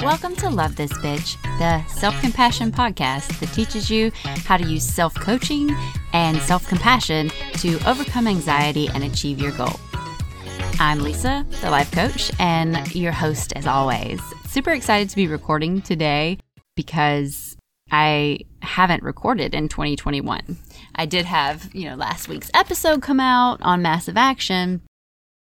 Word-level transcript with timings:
Welcome 0.00 0.36
to 0.36 0.48
Love 0.48 0.76
This 0.76 0.92
Bitch, 0.98 1.40
the 1.58 1.84
self 1.88 2.20
compassion 2.20 2.70
podcast 2.70 3.40
that 3.40 3.52
teaches 3.52 3.90
you 3.90 4.12
how 4.44 4.56
to 4.56 4.64
use 4.64 4.84
self 4.84 5.12
coaching 5.14 5.74
and 6.12 6.38
self 6.38 6.68
compassion 6.68 7.30
to 7.54 7.78
overcome 7.88 8.28
anxiety 8.28 8.88
and 8.88 9.02
achieve 9.02 9.40
your 9.40 9.52
goal. 9.52 9.80
I'm 10.78 11.00
Lisa, 11.00 11.44
the 11.60 11.70
life 11.70 11.90
coach, 11.90 12.30
and 12.38 12.94
your 12.94 13.12
host 13.12 13.52
as 13.56 13.66
always. 13.66 14.20
Super 14.46 14.70
excited 14.70 15.10
to 15.10 15.16
be 15.16 15.26
recording 15.26 15.82
today 15.82 16.38
because 16.76 17.49
I 17.90 18.40
haven't 18.62 19.02
recorded 19.02 19.54
in 19.54 19.68
2021. 19.68 20.56
I 20.94 21.06
did 21.06 21.24
have, 21.24 21.74
you 21.74 21.88
know, 21.88 21.96
last 21.96 22.28
week's 22.28 22.50
episode 22.54 23.02
come 23.02 23.20
out 23.20 23.60
on 23.62 23.82
massive 23.82 24.16
action, 24.16 24.82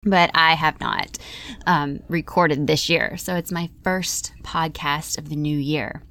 but 0.03 0.31
I 0.35 0.55
have 0.55 0.81
not 0.81 1.19
um, 1.67 2.01
recorded 2.09 2.67
this 2.67 2.89
year. 2.89 3.17
So 3.17 3.37
it's 3.37 3.53
my 3.53 3.71
first 3.83 4.33
podcast 4.43 5.19
of 5.19 5.29
the 5.29 5.37
new 5.37 5.57
year. 5.57 6.03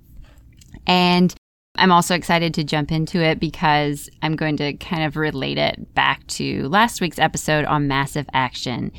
And 0.87 1.33
I'm 1.75 1.91
also 1.91 2.15
excited 2.15 2.53
to 2.55 2.63
jump 2.63 2.91
into 2.91 3.19
it 3.19 3.39
because 3.39 4.09
I'm 4.21 4.35
going 4.35 4.57
to 4.57 4.73
kind 4.73 5.03
of 5.03 5.17
relate 5.17 5.57
it 5.57 5.93
back 5.95 6.25
to 6.27 6.67
last 6.69 7.01
week's 7.01 7.19
episode 7.19 7.65
on 7.65 7.87
massive 7.87 8.27
action 8.33 8.91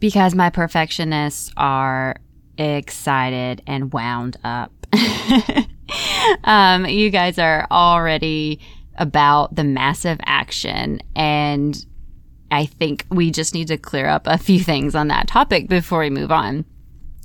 because 0.00 0.34
my 0.34 0.50
perfectionists 0.50 1.52
are 1.56 2.16
excited 2.58 3.62
and 3.66 3.92
wound 3.92 4.36
up. 4.42 4.72
um, 6.44 6.86
you 6.86 7.10
guys 7.10 7.38
are 7.38 7.66
already 7.70 8.60
about 8.96 9.54
the 9.54 9.64
massive 9.64 10.18
action 10.26 11.00
and 11.16 11.84
I 12.52 12.66
think 12.66 13.06
we 13.10 13.30
just 13.30 13.54
need 13.54 13.68
to 13.68 13.78
clear 13.78 14.06
up 14.06 14.26
a 14.26 14.36
few 14.36 14.60
things 14.60 14.94
on 14.94 15.08
that 15.08 15.26
topic 15.26 15.68
before 15.68 16.00
we 16.00 16.10
move 16.10 16.30
on. 16.30 16.66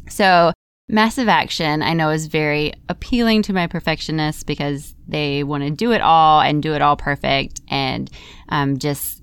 So, 0.10 0.54
massive 0.88 1.28
action 1.28 1.82
I 1.84 1.94
know 1.94 2.12
is 2.12 2.28
very 2.28 2.74
appealing 2.88 3.42
to 3.44 3.54
my 3.54 3.68
perfectionists 3.68 4.44
because 4.44 4.96
they 5.06 5.44
want 5.44 5.64
to 5.64 5.70
do 5.70 5.92
it 5.92 6.00
all 6.00 6.40
and 6.40 6.64
do 6.64 6.74
it 6.74 6.82
all 6.82 6.96
perfect 6.96 7.60
and 7.68 8.10
um, 8.48 8.78
just, 8.78 9.22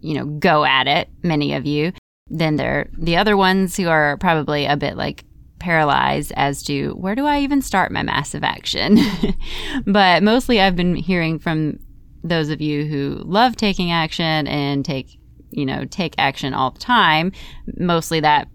you 0.00 0.14
know, 0.14 0.24
go 0.24 0.64
at 0.64 0.86
it, 0.86 1.08
many 1.24 1.54
of 1.54 1.66
you. 1.66 1.92
Then 2.28 2.54
there 2.54 2.78
are 2.78 2.90
the 2.96 3.16
other 3.16 3.36
ones 3.36 3.76
who 3.76 3.88
are 3.88 4.16
probably 4.18 4.66
a 4.66 4.76
bit 4.76 4.96
like 4.96 5.24
paralyzed 5.60 6.32
as 6.36 6.62
to 6.64 6.90
where 6.92 7.14
do 7.14 7.26
I 7.26 7.40
even 7.40 7.62
start 7.62 7.92
my 7.92 8.02
massive 8.02 8.42
action. 8.42 8.98
but 9.86 10.22
mostly 10.22 10.60
I've 10.60 10.76
been 10.76 10.96
hearing 10.96 11.38
from 11.38 11.78
those 12.24 12.50
of 12.50 12.60
you 12.60 12.86
who 12.86 13.22
love 13.24 13.56
taking 13.56 13.92
action 13.92 14.46
and 14.46 14.84
take 14.84 15.20
you 15.50 15.66
know, 15.66 15.84
take 15.84 16.14
action 16.18 16.54
all 16.54 16.70
the 16.70 16.78
time, 16.78 17.32
mostly 17.76 18.20
that 18.20 18.48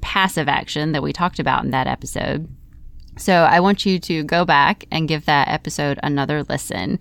passive 0.00 0.48
action 0.48 0.92
that 0.92 1.02
we 1.02 1.12
talked 1.12 1.38
about 1.38 1.64
in 1.64 1.70
that 1.70 1.86
episode. 1.86 2.48
So 3.16 3.32
I 3.32 3.60
want 3.60 3.84
you 3.84 3.98
to 3.98 4.22
go 4.24 4.44
back 4.44 4.84
and 4.90 5.08
give 5.08 5.26
that 5.26 5.48
episode 5.48 5.98
another 6.02 6.44
listen 6.44 7.00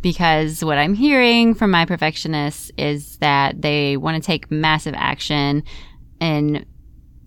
because 0.00 0.64
what 0.64 0.78
I'm 0.78 0.94
hearing 0.94 1.54
from 1.54 1.70
my 1.70 1.84
perfectionists 1.84 2.70
is 2.78 3.18
that 3.18 3.60
they 3.60 3.96
want 3.96 4.22
to 4.22 4.26
take 4.26 4.50
massive 4.50 4.94
action 4.96 5.62
in 6.20 6.64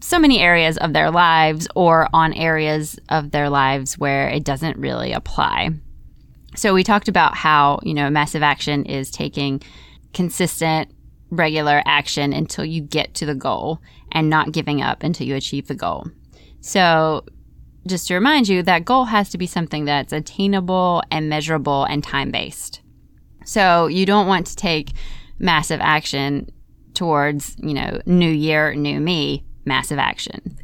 so 0.01 0.19
many 0.19 0.39
areas 0.39 0.77
of 0.77 0.93
their 0.93 1.11
lives 1.11 1.67
or 1.75 2.09
on 2.13 2.33
areas 2.33 2.99
of 3.09 3.31
their 3.31 3.49
lives 3.49 3.97
where 3.97 4.27
it 4.29 4.43
doesn't 4.43 4.77
really 4.77 5.13
apply. 5.13 5.69
So 6.55 6.73
we 6.73 6.83
talked 6.83 7.07
about 7.07 7.35
how, 7.35 7.79
you 7.83 7.93
know, 7.93 8.09
massive 8.09 8.43
action 8.43 8.85
is 8.85 9.09
taking 9.09 9.61
consistent 10.13 10.91
regular 11.29 11.81
action 11.85 12.33
until 12.33 12.65
you 12.65 12.81
get 12.81 13.13
to 13.15 13.25
the 13.25 13.35
goal 13.35 13.79
and 14.11 14.29
not 14.29 14.51
giving 14.51 14.81
up 14.81 15.03
until 15.03 15.25
you 15.25 15.35
achieve 15.35 15.67
the 15.67 15.75
goal. 15.75 16.07
So, 16.59 17.25
just 17.87 18.07
to 18.09 18.13
remind 18.13 18.47
you, 18.47 18.61
that 18.61 18.85
goal 18.85 19.05
has 19.05 19.29
to 19.29 19.39
be 19.39 19.47
something 19.47 19.85
that's 19.85 20.13
attainable 20.13 21.01
and 21.09 21.29
measurable 21.29 21.85
and 21.85 22.03
time 22.03 22.29
based. 22.29 22.81
So, 23.45 23.87
you 23.87 24.05
don't 24.05 24.27
want 24.27 24.45
to 24.47 24.55
take 24.55 24.91
massive 25.39 25.79
action 25.81 26.51
towards, 26.93 27.55
you 27.57 27.73
know, 27.73 28.01
new 28.05 28.29
year, 28.29 28.75
new 28.75 28.99
me, 28.99 29.45
massive 29.65 29.99
action. 29.99 30.57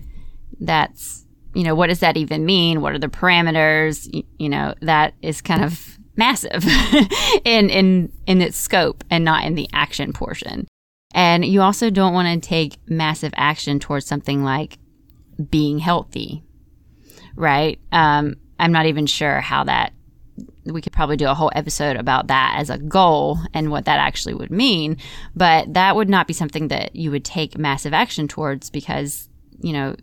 That's, 0.59 1.25
you 1.53 1.63
know, 1.63 1.75
what 1.75 1.87
does 1.87 1.99
that 1.99 2.17
even 2.17 2.45
mean? 2.45 2.81
What 2.81 2.93
are 2.93 2.99
the 2.99 3.07
parameters? 3.07 4.07
You, 4.37 4.49
know, 4.49 4.73
that 4.81 5.13
is 5.21 5.41
kind 5.41 5.63
of 5.63 5.97
massive 6.15 6.65
in 7.45 7.69
in 7.69 8.11
in 8.25 8.41
its 8.41 8.57
scope 8.57 9.03
and 9.09 9.23
not 9.23 9.43
in 9.43 9.55
the 9.55 9.69
action 9.73 10.13
portion. 10.13 10.67
And 11.13 11.45
you 11.45 11.61
also 11.61 11.89
don't 11.89 12.13
want 12.13 12.43
to 12.43 12.47
take 12.47 12.77
massive 12.87 13.33
action 13.35 13.79
towards 13.79 14.05
something 14.05 14.43
like 14.43 14.77
being 15.49 15.79
healthy, 15.79 16.43
right? 17.35 17.79
Um, 17.91 18.35
I'm 18.59 18.71
not 18.71 18.87
even 18.87 19.05
sure 19.05 19.39
how 19.39 19.63
that. 19.65 19.93
We 20.71 20.81
could 20.81 20.93
probably 20.93 21.17
do 21.17 21.27
a 21.27 21.33
whole 21.33 21.51
episode 21.55 21.95
about 21.95 22.27
that 22.27 22.55
as 22.57 22.69
a 22.69 22.77
goal 22.77 23.39
and 23.53 23.71
what 23.71 23.85
that 23.85 23.99
actually 23.99 24.33
would 24.33 24.51
mean, 24.51 24.97
but 25.35 25.73
that 25.73 25.95
would 25.95 26.09
not 26.09 26.27
be 26.27 26.33
something 26.33 26.67
that 26.69 26.95
you 26.95 27.11
would 27.11 27.25
take 27.25 27.57
massive 27.57 27.93
action 27.93 28.27
towards 28.27 28.69
because 28.69 29.29
you 29.59 29.73
know 29.73 29.95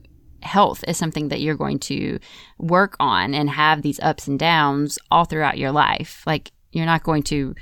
health 0.42 0.84
is 0.86 0.96
something 0.96 1.28
that 1.28 1.40
you're 1.40 1.56
going 1.56 1.78
to 1.78 2.18
work 2.58 2.96
on 3.00 3.34
and 3.34 3.50
have 3.50 3.82
these 3.82 3.98
ups 4.00 4.28
and 4.28 4.38
downs 4.38 4.98
all 5.10 5.24
throughout 5.24 5.58
your 5.58 5.72
life. 5.72 6.22
Like 6.26 6.52
you're 6.72 6.86
not 6.86 7.02
going 7.02 7.22
to 7.24 7.54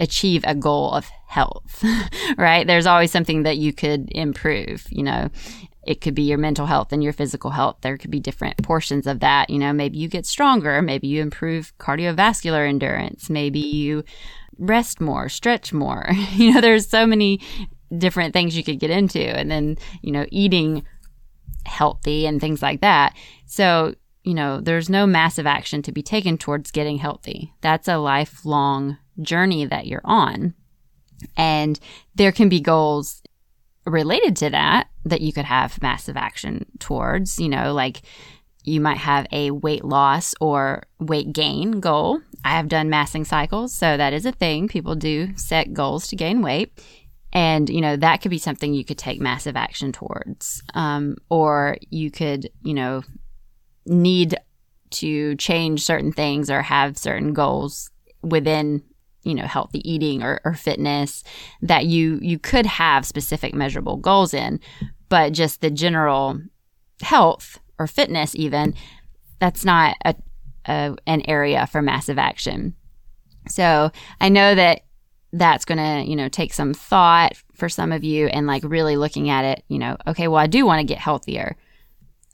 achieve 0.00 0.44
a 0.46 0.54
goal 0.54 0.92
of 0.92 1.08
health, 1.26 1.84
right? 2.38 2.66
There's 2.66 2.86
always 2.86 3.10
something 3.10 3.42
that 3.44 3.58
you 3.58 3.72
could 3.72 4.08
improve, 4.12 4.86
you 4.90 5.02
know. 5.02 5.30
It 5.86 6.00
could 6.00 6.14
be 6.14 6.22
your 6.22 6.38
mental 6.38 6.66
health 6.66 6.92
and 6.92 7.02
your 7.02 7.12
physical 7.12 7.50
health. 7.50 7.78
There 7.80 7.96
could 7.98 8.10
be 8.10 8.20
different 8.20 8.62
portions 8.62 9.06
of 9.06 9.20
that. 9.20 9.50
You 9.50 9.58
know, 9.58 9.72
maybe 9.72 9.98
you 9.98 10.08
get 10.08 10.26
stronger, 10.26 10.80
maybe 10.82 11.08
you 11.08 11.20
improve 11.20 11.76
cardiovascular 11.78 12.68
endurance, 12.68 13.28
maybe 13.28 13.60
you 13.60 14.04
rest 14.58 15.00
more, 15.00 15.28
stretch 15.28 15.72
more. 15.72 16.08
you 16.32 16.52
know, 16.52 16.60
there's 16.60 16.88
so 16.88 17.06
many 17.06 17.40
different 17.96 18.32
things 18.32 18.56
you 18.56 18.64
could 18.64 18.80
get 18.80 18.90
into. 18.90 19.20
And 19.20 19.50
then, 19.50 19.78
you 20.02 20.12
know, 20.12 20.26
eating 20.30 20.84
healthy 21.66 22.26
and 22.26 22.40
things 22.40 22.62
like 22.62 22.80
that. 22.80 23.14
So, 23.46 23.94
you 24.22 24.34
know, 24.34 24.60
there's 24.60 24.88
no 24.88 25.06
massive 25.06 25.46
action 25.46 25.82
to 25.82 25.92
be 25.92 26.02
taken 26.02 26.38
towards 26.38 26.70
getting 26.70 26.98
healthy. 26.98 27.52
That's 27.60 27.88
a 27.88 27.98
lifelong 27.98 28.98
journey 29.20 29.66
that 29.66 29.86
you're 29.86 30.02
on. 30.04 30.54
And 31.36 31.78
there 32.14 32.32
can 32.32 32.48
be 32.48 32.60
goals 32.60 33.22
related 33.86 34.36
to 34.36 34.50
that 34.50 34.88
that 35.04 35.20
you 35.20 35.32
could 35.32 35.44
have 35.44 35.80
massive 35.82 36.16
action 36.16 36.66
towards, 36.78 37.38
you 37.38 37.48
know, 37.48 37.72
like 37.72 38.02
you 38.64 38.80
might 38.80 38.96
have 38.96 39.26
a 39.30 39.50
weight 39.50 39.84
loss 39.84 40.34
or 40.40 40.84
weight 40.98 41.32
gain 41.32 41.80
goal. 41.80 42.20
I 42.44 42.50
have 42.50 42.68
done 42.68 42.88
massing 42.88 43.24
cycles, 43.24 43.74
so 43.74 43.96
that 43.96 44.12
is 44.12 44.24
a 44.24 44.32
thing. 44.32 44.68
People 44.68 44.94
do 44.94 45.36
set 45.36 45.72
goals 45.72 46.08
to 46.08 46.16
gain 46.16 46.40
weight. 46.42 46.72
And, 47.32 47.68
you 47.68 47.80
know, 47.80 47.96
that 47.96 48.22
could 48.22 48.30
be 48.30 48.38
something 48.38 48.72
you 48.72 48.84
could 48.84 48.98
take 48.98 49.20
massive 49.20 49.56
action 49.56 49.92
towards. 49.92 50.62
Um, 50.72 51.16
or 51.28 51.76
you 51.90 52.10
could, 52.10 52.48
you 52.62 52.74
know, 52.74 53.02
need 53.86 54.36
to 54.90 55.34
change 55.36 55.82
certain 55.82 56.12
things 56.12 56.48
or 56.48 56.62
have 56.62 56.96
certain 56.96 57.32
goals 57.32 57.90
within 58.22 58.82
you 59.24 59.34
know 59.34 59.46
healthy 59.46 59.88
eating 59.90 60.22
or, 60.22 60.40
or 60.44 60.54
fitness 60.54 61.24
that 61.62 61.86
you 61.86 62.18
you 62.22 62.38
could 62.38 62.66
have 62.66 63.06
specific 63.06 63.54
measurable 63.54 63.96
goals 63.96 64.32
in 64.32 64.60
but 65.08 65.32
just 65.32 65.60
the 65.60 65.70
general 65.70 66.38
health 67.00 67.58
or 67.78 67.86
fitness 67.86 68.34
even 68.36 68.74
that's 69.40 69.64
not 69.64 69.96
a, 70.04 70.14
a 70.66 70.96
an 71.06 71.22
area 71.26 71.66
for 71.66 71.82
massive 71.82 72.18
action 72.18 72.74
so 73.48 73.90
i 74.20 74.28
know 74.28 74.54
that 74.54 74.82
that's 75.34 75.64
going 75.64 75.78
to, 75.78 76.08
you 76.08 76.16
know, 76.16 76.28
take 76.28 76.54
some 76.54 76.72
thought 76.72 77.32
for 77.54 77.68
some 77.68 77.92
of 77.92 78.04
you 78.04 78.28
and 78.28 78.46
like 78.46 78.62
really 78.64 78.96
looking 78.96 79.28
at 79.30 79.44
it, 79.44 79.64
you 79.68 79.78
know, 79.78 79.96
okay, 80.06 80.28
well, 80.28 80.38
I 80.38 80.46
do 80.46 80.64
want 80.64 80.80
to 80.80 80.86
get 80.86 80.98
healthier. 80.98 81.56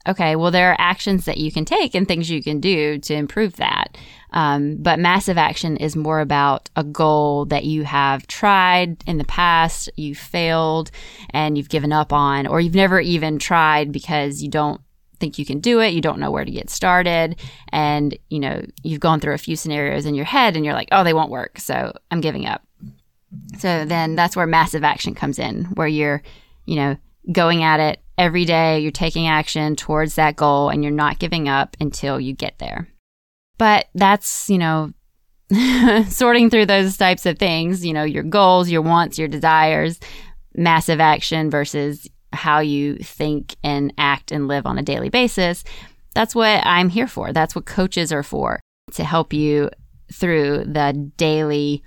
Okay, 0.07 0.35
well, 0.35 0.51
there 0.51 0.71
are 0.71 0.77
actions 0.79 1.25
that 1.25 1.37
you 1.37 1.51
can 1.51 1.63
take 1.63 1.93
and 1.93 2.07
things 2.07 2.29
you 2.29 2.41
can 2.41 2.59
do 2.59 2.97
to 2.99 3.13
improve 3.13 3.57
that. 3.57 3.97
Um, 4.31 4.77
but 4.77 4.99
massive 4.99 5.37
action 5.37 5.77
is 5.77 5.95
more 5.95 6.21
about 6.21 6.69
a 6.75 6.83
goal 6.83 7.45
that 7.45 7.65
you 7.65 7.83
have 7.83 8.25
tried 8.27 9.03
in 9.05 9.17
the 9.17 9.25
past, 9.25 9.89
you 9.97 10.15
failed, 10.15 10.89
and 11.29 11.57
you've 11.57 11.69
given 11.69 11.91
up 11.91 12.11
on, 12.11 12.47
or 12.47 12.61
you've 12.61 12.73
never 12.73 12.99
even 12.99 13.37
tried 13.37 13.91
because 13.91 14.41
you 14.41 14.49
don't 14.49 14.81
think 15.19 15.37
you 15.37 15.45
can 15.45 15.59
do 15.59 15.79
it, 15.79 15.93
you 15.93 16.01
don't 16.01 16.19
know 16.19 16.31
where 16.31 16.45
to 16.45 16.51
get 16.51 16.69
started, 16.69 17.39
and 17.69 18.17
you 18.29 18.39
know, 18.39 18.65
you've 18.81 18.99
gone 18.99 19.19
through 19.19 19.35
a 19.35 19.37
few 19.37 19.55
scenarios 19.55 20.07
in 20.07 20.15
your 20.15 20.25
head 20.25 20.55
and 20.55 20.65
you're 20.65 20.73
like, 20.73 20.89
oh, 20.91 21.03
they 21.03 21.13
won't 21.13 21.29
work, 21.29 21.59
so 21.59 21.93
I'm 22.09 22.21
giving 22.21 22.47
up. 22.47 22.63
So 23.59 23.85
then 23.85 24.15
that's 24.15 24.35
where 24.35 24.47
massive 24.47 24.83
action 24.83 25.13
comes 25.13 25.37
in, 25.37 25.65
where 25.65 25.87
you're, 25.87 26.23
you 26.65 26.75
know, 26.75 26.97
going 27.31 27.63
at 27.63 27.79
it 27.79 27.99
every 28.21 28.45
day, 28.45 28.79
you're 28.79 28.91
taking 28.91 29.27
action 29.27 29.75
towards 29.75 30.13
that 30.15 30.35
goal 30.35 30.69
and 30.69 30.83
you're 30.83 30.91
not 30.91 31.17
giving 31.17 31.49
up 31.49 31.75
until 31.79 32.19
you 32.19 32.33
get 32.33 32.59
there. 32.59 32.87
But 33.57 33.87
that's, 33.95 34.47
you 34.47 34.59
know, 34.59 34.93
sorting 36.07 36.51
through 36.51 36.67
those 36.67 36.95
types 36.97 37.25
of 37.25 37.39
things, 37.39 37.83
you 37.83 37.93
know, 37.93 38.03
your 38.03 38.23
goals, 38.23 38.69
your 38.69 38.83
wants, 38.83 39.17
your 39.17 39.27
desires, 39.27 39.99
massive 40.53 40.99
action 40.99 41.49
versus 41.49 42.07
how 42.31 42.59
you 42.59 42.95
think 42.97 43.55
and 43.63 43.91
act 43.97 44.31
and 44.31 44.47
live 44.47 44.67
on 44.67 44.77
a 44.77 44.83
daily 44.83 45.09
basis. 45.09 45.63
That's 46.13 46.35
what 46.35 46.65
I'm 46.65 46.89
here 46.89 47.07
for. 47.07 47.33
That's 47.33 47.55
what 47.55 47.65
coaches 47.65 48.13
are 48.13 48.23
for 48.23 48.59
to 48.91 49.03
help 49.03 49.33
you 49.33 49.71
through 50.11 50.65
the 50.65 51.11
daily 51.17 51.83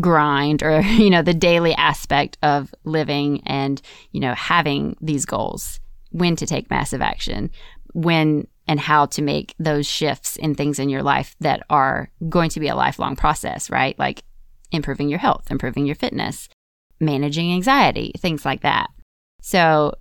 grind 0.00 0.62
or, 0.62 0.80
you 0.82 1.10
know, 1.10 1.22
the 1.22 1.34
daily 1.34 1.74
aspect 1.74 2.38
of 2.42 2.74
living 2.84 3.42
and, 3.46 3.80
you 4.12 4.20
know, 4.20 4.34
having 4.34 4.96
these 5.00 5.24
goals, 5.24 5.80
when 6.10 6.36
to 6.36 6.46
take 6.46 6.70
massive 6.70 7.02
action, 7.02 7.50
when 7.92 8.46
and 8.68 8.80
how 8.80 9.06
to 9.06 9.22
make 9.22 9.54
those 9.58 9.86
shifts 9.86 10.36
in 10.36 10.54
things 10.54 10.78
in 10.78 10.88
your 10.88 11.02
life 11.02 11.36
that 11.40 11.62
are 11.70 12.10
going 12.28 12.50
to 12.50 12.60
be 12.60 12.68
a 12.68 12.74
lifelong 12.74 13.14
process, 13.14 13.70
right? 13.70 13.98
Like 13.98 14.24
improving 14.72 15.08
your 15.08 15.18
health, 15.18 15.50
improving 15.50 15.86
your 15.86 15.94
fitness, 15.94 16.48
managing 17.00 17.52
anxiety, 17.52 18.12
things 18.18 18.44
like 18.44 18.62
that. 18.62 18.88
So, 19.40 19.94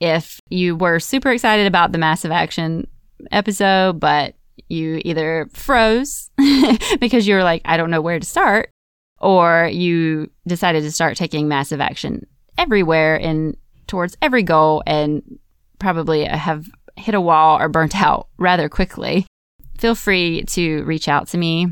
if 0.00 0.40
you 0.48 0.76
were 0.76 0.98
super 0.98 1.30
excited 1.30 1.66
about 1.66 1.92
the 1.92 1.98
massive 1.98 2.30
action 2.30 2.86
episode, 3.30 4.00
but 4.00 4.34
you 4.70 5.00
either 5.04 5.48
froze 5.52 6.30
because 7.00 7.26
you 7.26 7.34
were 7.34 7.42
like, 7.42 7.62
I 7.64 7.76
don't 7.76 7.90
know 7.90 8.00
where 8.00 8.18
to 8.18 8.26
start, 8.26 8.70
or 9.18 9.68
you 9.72 10.30
decided 10.46 10.82
to 10.82 10.92
start 10.92 11.16
taking 11.16 11.48
massive 11.48 11.80
action 11.80 12.26
everywhere 12.56 13.16
and 13.16 13.56
towards 13.86 14.16
every 14.22 14.42
goal 14.42 14.82
and 14.86 15.38
probably 15.78 16.24
have 16.24 16.66
hit 16.96 17.14
a 17.14 17.20
wall 17.20 17.60
or 17.60 17.68
burnt 17.68 17.96
out 17.96 18.28
rather 18.38 18.68
quickly, 18.68 19.26
feel 19.78 19.94
free 19.94 20.42
to 20.44 20.84
reach 20.84 21.08
out 21.08 21.26
to 21.28 21.38
me. 21.38 21.66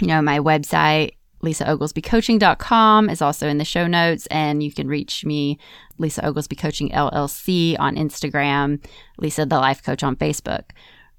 You 0.00 0.06
know, 0.06 0.20
my 0.20 0.38
website, 0.38 1.12
lisaoglesbycoaching.com 1.42 3.10
is 3.10 3.22
also 3.22 3.48
in 3.48 3.58
the 3.58 3.64
show 3.64 3.86
notes, 3.86 4.26
and 4.26 4.62
you 4.62 4.72
can 4.72 4.88
reach 4.88 5.24
me, 5.24 5.58
Lisa 5.98 6.26
Oglesby 6.26 6.56
Coaching 6.56 6.90
LLC 6.90 7.76
on 7.78 7.96
Instagram, 7.96 8.84
Lisa 9.18 9.46
the 9.46 9.58
Life 9.58 9.82
Coach 9.82 10.02
on 10.02 10.16
Facebook. 10.16 10.70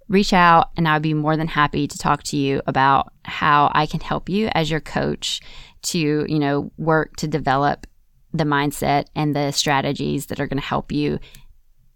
Reach 0.10 0.34
out, 0.34 0.72
and 0.76 0.88
I'd 0.88 1.02
be 1.02 1.14
more 1.14 1.38
than 1.38 1.48
happy 1.48 1.88
to 1.88 1.98
talk 1.98 2.24
to 2.24 2.38
you 2.38 2.62
about 2.68 3.14
how 3.24 3.72
I 3.74 3.86
can 3.86 4.00
help 4.00 4.28
you 4.28 4.50
as 4.54 4.70
your 4.70 4.80
coach 4.80 5.40
to, 5.84 6.26
you 6.28 6.40
know, 6.40 6.72
work 6.78 7.16
to 7.18 7.28
develop 7.28 7.88
the 8.34 8.44
mindset 8.44 9.06
and 9.16 9.36
the 9.36 9.52
strategies 9.52 10.28
that 10.28 10.40
are 10.40 10.48
going 10.48 10.60
to 10.60 10.68
help 10.68 10.92
you 10.92 11.20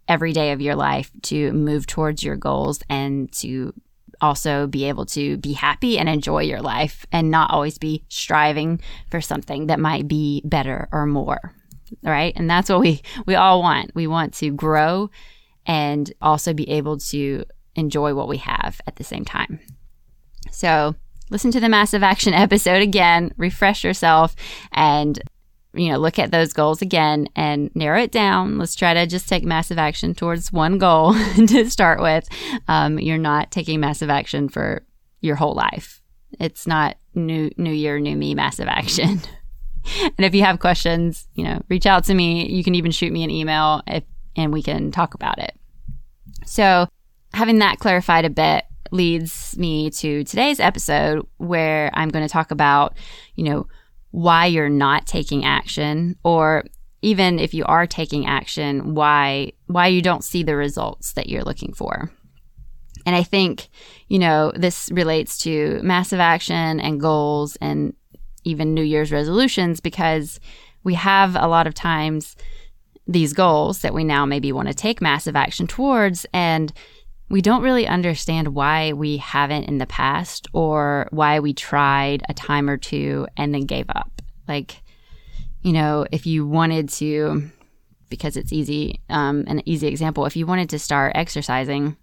every 0.08 0.32
day 0.32 0.52
of 0.52 0.60
your 0.60 0.74
life 0.74 1.10
to 1.22 1.52
move 1.52 1.86
towards 1.86 2.22
your 2.22 2.36
goals 2.36 2.82
and 2.88 3.32
to 3.32 3.72
also 4.20 4.66
be 4.66 4.84
able 4.84 5.04
to 5.06 5.36
be 5.38 5.52
happy 5.52 5.98
and 5.98 6.08
enjoy 6.08 6.42
your 6.42 6.60
life 6.60 7.04
and 7.10 7.30
not 7.30 7.50
always 7.50 7.78
be 7.78 8.04
striving 8.08 8.80
for 9.10 9.20
something 9.20 9.66
that 9.66 9.80
might 9.80 10.06
be 10.06 10.40
better 10.44 10.88
or 10.92 11.04
more 11.04 11.54
right? 12.02 12.32
And 12.36 12.48
that's 12.48 12.68
what 12.68 12.80
we 12.80 13.02
we 13.26 13.34
all 13.34 13.60
want. 13.60 13.92
We 13.94 14.06
want 14.06 14.34
to 14.34 14.50
grow 14.50 15.10
and 15.66 16.12
also 16.20 16.52
be 16.52 16.68
able 16.70 16.98
to 16.98 17.44
enjoy 17.76 18.14
what 18.14 18.28
we 18.28 18.38
have 18.38 18.80
at 18.86 18.96
the 18.96 19.04
same 19.04 19.24
time 19.24 19.60
so 20.50 20.94
listen 21.30 21.50
to 21.50 21.60
the 21.60 21.68
massive 21.68 22.02
action 22.02 22.32
episode 22.34 22.82
again 22.82 23.32
refresh 23.36 23.84
yourself 23.84 24.34
and 24.72 25.22
you 25.74 25.90
know, 25.90 25.98
look 25.98 26.18
at 26.18 26.30
those 26.30 26.52
goals 26.52 26.82
again 26.82 27.28
and 27.34 27.70
narrow 27.74 28.00
it 28.00 28.12
down. 28.12 28.58
Let's 28.58 28.74
try 28.74 28.94
to 28.94 29.06
just 29.06 29.28
take 29.28 29.44
massive 29.44 29.78
action 29.78 30.14
towards 30.14 30.52
one 30.52 30.78
goal 30.78 31.14
to 31.34 31.70
start 31.70 32.00
with. 32.00 32.28
Um, 32.68 32.98
you're 32.98 33.18
not 33.18 33.50
taking 33.50 33.80
massive 33.80 34.10
action 34.10 34.48
for 34.48 34.84
your 35.20 35.36
whole 35.36 35.54
life. 35.54 36.00
It's 36.40 36.66
not 36.66 36.96
new 37.14 37.50
new 37.56 37.72
year, 37.72 37.98
new 37.98 38.16
me 38.16 38.34
massive 38.34 38.68
action. 38.68 39.20
and 40.02 40.20
if 40.20 40.34
you 40.34 40.42
have 40.42 40.60
questions, 40.60 41.26
you 41.34 41.44
know, 41.44 41.62
reach 41.68 41.86
out 41.86 42.04
to 42.04 42.14
me. 42.14 42.48
You 42.48 42.64
can 42.64 42.74
even 42.74 42.90
shoot 42.90 43.12
me 43.12 43.24
an 43.24 43.30
email 43.30 43.82
if, 43.86 44.04
and 44.36 44.52
we 44.52 44.62
can 44.62 44.90
talk 44.90 45.14
about 45.14 45.38
it. 45.38 45.54
So, 46.44 46.88
having 47.34 47.58
that 47.58 47.78
clarified 47.78 48.24
a 48.24 48.30
bit 48.30 48.64
leads 48.90 49.56
me 49.58 49.90
to 49.90 50.24
today's 50.24 50.60
episode 50.60 51.26
where 51.38 51.90
I'm 51.94 52.10
going 52.10 52.26
to 52.26 52.32
talk 52.32 52.50
about, 52.50 52.96
you 53.34 53.44
know, 53.44 53.66
why 54.12 54.46
you're 54.46 54.68
not 54.68 55.06
taking 55.06 55.44
action 55.44 56.16
or 56.22 56.64
even 57.02 57.38
if 57.38 57.52
you 57.52 57.64
are 57.64 57.86
taking 57.86 58.26
action 58.26 58.94
why 58.94 59.52
why 59.66 59.88
you 59.88 60.00
don't 60.00 60.24
see 60.24 60.42
the 60.42 60.54
results 60.54 61.12
that 61.14 61.28
you're 61.28 61.42
looking 61.42 61.74
for. 61.74 62.10
And 63.04 63.14
i 63.14 63.22
think 63.22 63.68
you 64.08 64.18
know 64.18 64.52
this 64.54 64.88
relates 64.92 65.36
to 65.38 65.80
massive 65.82 66.20
action 66.20 66.80
and 66.80 67.00
goals 67.00 67.56
and 67.60 67.92
even 68.44 68.72
new 68.72 68.82
year's 68.82 69.12
resolutions 69.12 69.80
because 69.80 70.38
we 70.84 70.94
have 70.94 71.34
a 71.34 71.48
lot 71.48 71.66
of 71.66 71.74
times 71.74 72.36
these 73.06 73.32
goals 73.32 73.80
that 73.80 73.92
we 73.92 74.04
now 74.04 74.24
maybe 74.24 74.52
want 74.52 74.68
to 74.68 74.74
take 74.74 75.02
massive 75.02 75.36
action 75.36 75.66
towards 75.66 76.24
and 76.32 76.72
we 77.28 77.40
don't 77.40 77.62
really 77.62 77.86
understand 77.86 78.48
why 78.48 78.92
we 78.92 79.16
haven't 79.16 79.64
in 79.64 79.78
the 79.78 79.86
past 79.86 80.46
or 80.52 81.08
why 81.10 81.40
we 81.40 81.54
tried 81.54 82.22
a 82.28 82.34
time 82.34 82.68
or 82.68 82.76
two 82.76 83.26
and 83.36 83.54
then 83.54 83.62
gave 83.62 83.86
up. 83.88 84.22
Like, 84.46 84.82
you 85.62 85.72
know, 85.72 86.06
if 86.12 86.26
you 86.26 86.46
wanted 86.46 86.90
to, 86.90 87.50
because 88.10 88.36
it's 88.36 88.52
easy, 88.52 89.00
um, 89.08 89.44
an 89.46 89.66
easy 89.66 89.88
example, 89.88 90.26
if 90.26 90.36
you 90.36 90.46
wanted 90.46 90.68
to 90.70 90.78
start 90.78 91.12
exercising 91.14 91.96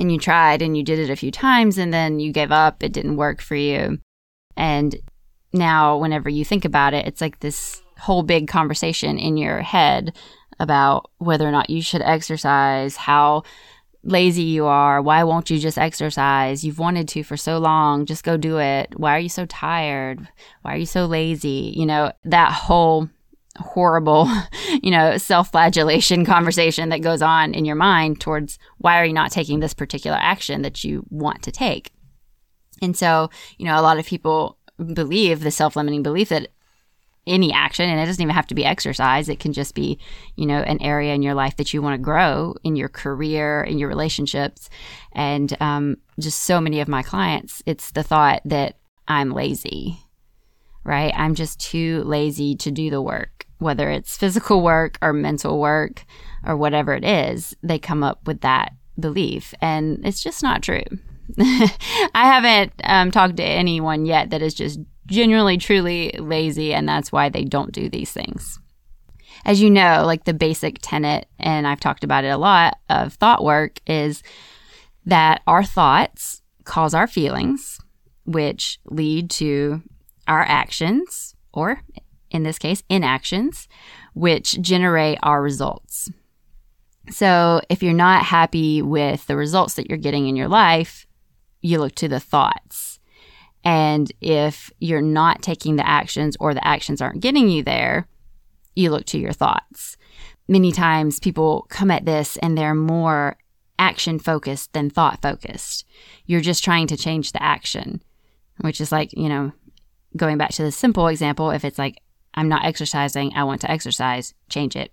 and 0.00 0.10
you 0.10 0.18
tried 0.18 0.60
and 0.60 0.76
you 0.76 0.82
did 0.82 0.98
it 0.98 1.10
a 1.10 1.16
few 1.16 1.30
times 1.30 1.78
and 1.78 1.94
then 1.94 2.18
you 2.18 2.32
gave 2.32 2.50
up, 2.50 2.82
it 2.82 2.92
didn't 2.92 3.16
work 3.16 3.40
for 3.40 3.54
you. 3.54 3.98
And 4.56 4.96
now, 5.52 5.98
whenever 5.98 6.28
you 6.28 6.44
think 6.44 6.64
about 6.64 6.94
it, 6.94 7.06
it's 7.06 7.20
like 7.20 7.40
this 7.40 7.82
whole 7.98 8.22
big 8.22 8.48
conversation 8.48 9.18
in 9.18 9.36
your 9.36 9.60
head 9.60 10.16
about 10.58 11.10
whether 11.18 11.46
or 11.46 11.52
not 11.52 11.70
you 11.70 11.82
should 11.82 12.02
exercise, 12.02 12.96
how 12.96 13.42
lazy 14.04 14.42
you 14.42 14.66
are. 14.66 15.00
Why 15.00 15.24
won't 15.24 15.50
you 15.50 15.58
just 15.58 15.78
exercise? 15.78 16.64
You've 16.64 16.78
wanted 16.78 17.08
to 17.08 17.22
for 17.22 17.36
so 17.36 17.58
long. 17.58 18.06
Just 18.06 18.24
go 18.24 18.36
do 18.36 18.58
it. 18.58 18.98
Why 18.98 19.16
are 19.16 19.20
you 19.20 19.28
so 19.28 19.46
tired? 19.46 20.28
Why 20.62 20.74
are 20.74 20.78
you 20.78 20.86
so 20.86 21.06
lazy? 21.06 21.72
You 21.76 21.86
know, 21.86 22.12
that 22.24 22.52
whole 22.52 23.08
horrible, 23.56 24.28
you 24.82 24.90
know, 24.90 25.16
self 25.18 25.50
flagellation 25.50 26.24
conversation 26.26 26.88
that 26.88 27.02
goes 27.02 27.22
on 27.22 27.54
in 27.54 27.64
your 27.64 27.76
mind 27.76 28.20
towards 28.20 28.58
why 28.78 29.00
are 29.00 29.04
you 29.04 29.12
not 29.12 29.30
taking 29.30 29.60
this 29.60 29.74
particular 29.74 30.18
action 30.20 30.62
that 30.62 30.84
you 30.84 31.04
want 31.10 31.42
to 31.42 31.52
take? 31.52 31.92
And 32.80 32.96
so, 32.96 33.30
you 33.58 33.66
know, 33.66 33.78
a 33.78 33.82
lot 33.82 33.98
of 33.98 34.06
people 34.06 34.58
believe 34.94 35.40
the 35.40 35.50
self 35.50 35.76
limiting 35.76 36.02
belief 36.02 36.30
that 36.30 36.48
any 37.26 37.52
action 37.52 37.88
and 37.88 38.00
it 38.00 38.06
doesn't 38.06 38.22
even 38.22 38.34
have 38.34 38.46
to 38.48 38.54
be 38.54 38.64
exercise. 38.64 39.28
It 39.28 39.40
can 39.40 39.52
just 39.52 39.74
be 39.74 39.98
you 40.36 40.46
know 40.46 40.60
an 40.60 40.80
area 40.82 41.14
in 41.14 41.22
your 41.22 41.34
life 41.34 41.56
that 41.56 41.72
you 41.72 41.82
want 41.82 41.94
to 41.94 42.02
grow 42.02 42.54
in 42.64 42.76
your 42.76 42.88
career 42.88 43.62
in 43.62 43.78
your 43.78 43.88
relationships. 43.88 44.68
And 45.12 45.56
um, 45.60 45.96
just 46.18 46.42
so 46.42 46.60
many 46.60 46.80
of 46.80 46.88
my 46.88 47.02
clients 47.02 47.62
it's 47.66 47.90
the 47.92 48.02
thought 48.02 48.42
that 48.44 48.76
i'm 49.08 49.32
lazy 49.32 49.98
right? 50.84 51.12
I'm 51.16 51.36
just 51.36 51.60
too 51.60 52.02
lazy 52.02 52.56
to 52.56 52.70
do 52.70 52.90
the 52.90 53.00
work 53.00 53.46
whether 53.62 53.90
it's 53.90 54.16
physical 54.16 54.62
work 54.62 54.98
or 55.00 55.12
mental 55.12 55.60
work 55.60 56.04
or 56.44 56.56
whatever 56.56 56.94
it 56.94 57.04
is 57.04 57.56
they 57.62 57.78
come 57.78 58.02
up 58.02 58.26
with 58.26 58.40
that 58.40 58.72
belief. 58.98 59.54
And 59.60 60.04
it's 60.04 60.22
just 60.22 60.42
not 60.42 60.62
true. 60.62 60.82
I 61.38 61.70
haven't 62.14 62.72
um, 62.84 63.10
talked 63.10 63.36
to 63.36 63.44
anyone 63.44 64.04
yet 64.04 64.30
that 64.30 64.42
is 64.42 64.52
just 64.52 64.80
genuinely, 65.12 65.58
truly 65.58 66.10
lazy, 66.18 66.74
and 66.74 66.88
that's 66.88 67.12
why 67.12 67.28
they 67.28 67.44
don't 67.44 67.72
do 67.72 67.88
these 67.88 68.10
things. 68.10 68.58
As 69.44 69.60
you 69.60 69.70
know, 69.70 70.04
like 70.06 70.24
the 70.24 70.34
basic 70.34 70.78
tenet, 70.82 71.28
and 71.38 71.66
I've 71.66 71.80
talked 71.80 72.04
about 72.04 72.24
it 72.24 72.28
a 72.28 72.38
lot 72.38 72.78
of 72.88 73.14
thought 73.14 73.44
work, 73.44 73.78
is 73.86 74.22
that 75.04 75.42
our 75.46 75.64
thoughts 75.64 76.42
cause 76.64 76.94
our 76.94 77.06
feelings, 77.06 77.78
which 78.24 78.78
lead 78.86 79.30
to 79.30 79.82
our 80.28 80.42
actions, 80.42 81.34
or 81.52 81.82
in 82.30 82.44
this 82.44 82.58
case, 82.58 82.82
inactions, 82.88 83.68
which 84.14 84.60
generate 84.60 85.18
our 85.22 85.42
results. 85.42 86.08
So 87.10 87.60
if 87.68 87.82
you're 87.82 87.92
not 87.92 88.24
happy 88.24 88.80
with 88.80 89.26
the 89.26 89.36
results 89.36 89.74
that 89.74 89.88
you're 89.88 89.98
getting 89.98 90.28
in 90.28 90.36
your 90.36 90.48
life, 90.48 91.06
you 91.60 91.78
look 91.78 91.94
to 91.96 92.08
the 92.08 92.20
thoughts 92.20 92.91
and 93.64 94.10
if 94.20 94.70
you're 94.80 95.02
not 95.02 95.42
taking 95.42 95.76
the 95.76 95.86
actions 95.86 96.36
or 96.40 96.54
the 96.54 96.66
actions 96.66 97.00
aren't 97.00 97.20
getting 97.20 97.48
you 97.48 97.62
there, 97.62 98.08
you 98.74 98.90
look 98.90 99.06
to 99.06 99.18
your 99.18 99.32
thoughts. 99.32 99.96
Many 100.48 100.72
times 100.72 101.20
people 101.20 101.66
come 101.68 101.90
at 101.90 102.04
this 102.04 102.36
and 102.38 102.56
they're 102.58 102.74
more 102.74 103.36
action 103.78 104.18
focused 104.18 104.72
than 104.72 104.90
thought 104.90 105.22
focused. 105.22 105.86
You're 106.26 106.40
just 106.40 106.64
trying 106.64 106.88
to 106.88 106.96
change 106.96 107.32
the 107.32 107.42
action, 107.42 108.02
which 108.60 108.80
is 108.80 108.90
like, 108.90 109.12
you 109.12 109.28
know, 109.28 109.52
going 110.16 110.38
back 110.38 110.50
to 110.52 110.62
the 110.62 110.72
simple 110.72 111.06
example, 111.08 111.50
if 111.50 111.64
it's 111.64 111.78
like, 111.78 112.00
I'm 112.34 112.48
not 112.48 112.64
exercising, 112.64 113.32
I 113.34 113.44
want 113.44 113.60
to 113.60 113.70
exercise, 113.70 114.34
change 114.48 114.74
it. 114.74 114.92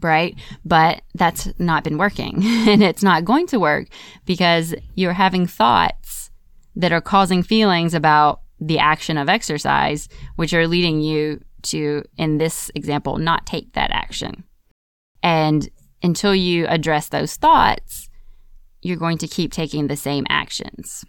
Right? 0.00 0.36
But 0.64 1.02
that's 1.14 1.48
not 1.58 1.84
been 1.84 1.98
working 1.98 2.36
and 2.44 2.82
it's 2.82 3.02
not 3.02 3.24
going 3.24 3.48
to 3.48 3.58
work 3.58 3.88
because 4.24 4.74
you're 4.94 5.12
having 5.12 5.46
thoughts 5.46 6.29
that 6.76 6.92
are 6.92 7.00
causing 7.00 7.42
feelings 7.42 7.94
about 7.94 8.40
the 8.60 8.78
action 8.78 9.16
of 9.16 9.28
exercise, 9.28 10.08
which 10.36 10.52
are 10.52 10.66
leading 10.66 11.00
you 11.00 11.40
to, 11.62 12.04
in 12.16 12.38
this 12.38 12.70
example, 12.74 13.16
not 13.18 13.46
take 13.46 13.72
that 13.72 13.90
action. 13.90 14.44
And 15.22 15.68
until 16.02 16.34
you 16.34 16.66
address 16.66 17.08
those 17.08 17.36
thoughts, 17.36 18.08
you're 18.82 18.96
going 18.96 19.18
to 19.18 19.28
keep 19.28 19.52
taking 19.52 19.86
the 19.86 19.96
same 19.96 20.26
actions. 20.28 21.04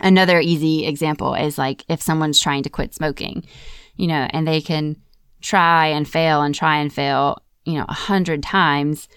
Another 0.00 0.40
easy 0.40 0.86
example 0.86 1.34
is 1.34 1.58
like 1.58 1.84
if 1.88 2.02
someone's 2.02 2.40
trying 2.40 2.64
to 2.64 2.70
quit 2.70 2.94
smoking, 2.94 3.44
you 3.96 4.08
know, 4.08 4.26
and 4.30 4.46
they 4.46 4.60
can 4.60 4.96
try 5.40 5.86
and 5.86 6.08
fail 6.08 6.42
and 6.42 6.54
try 6.54 6.78
and 6.78 6.92
fail, 6.92 7.38
you 7.64 7.74
know, 7.74 7.84
a 7.88 7.94
hundred 7.94 8.42
times. 8.42 9.08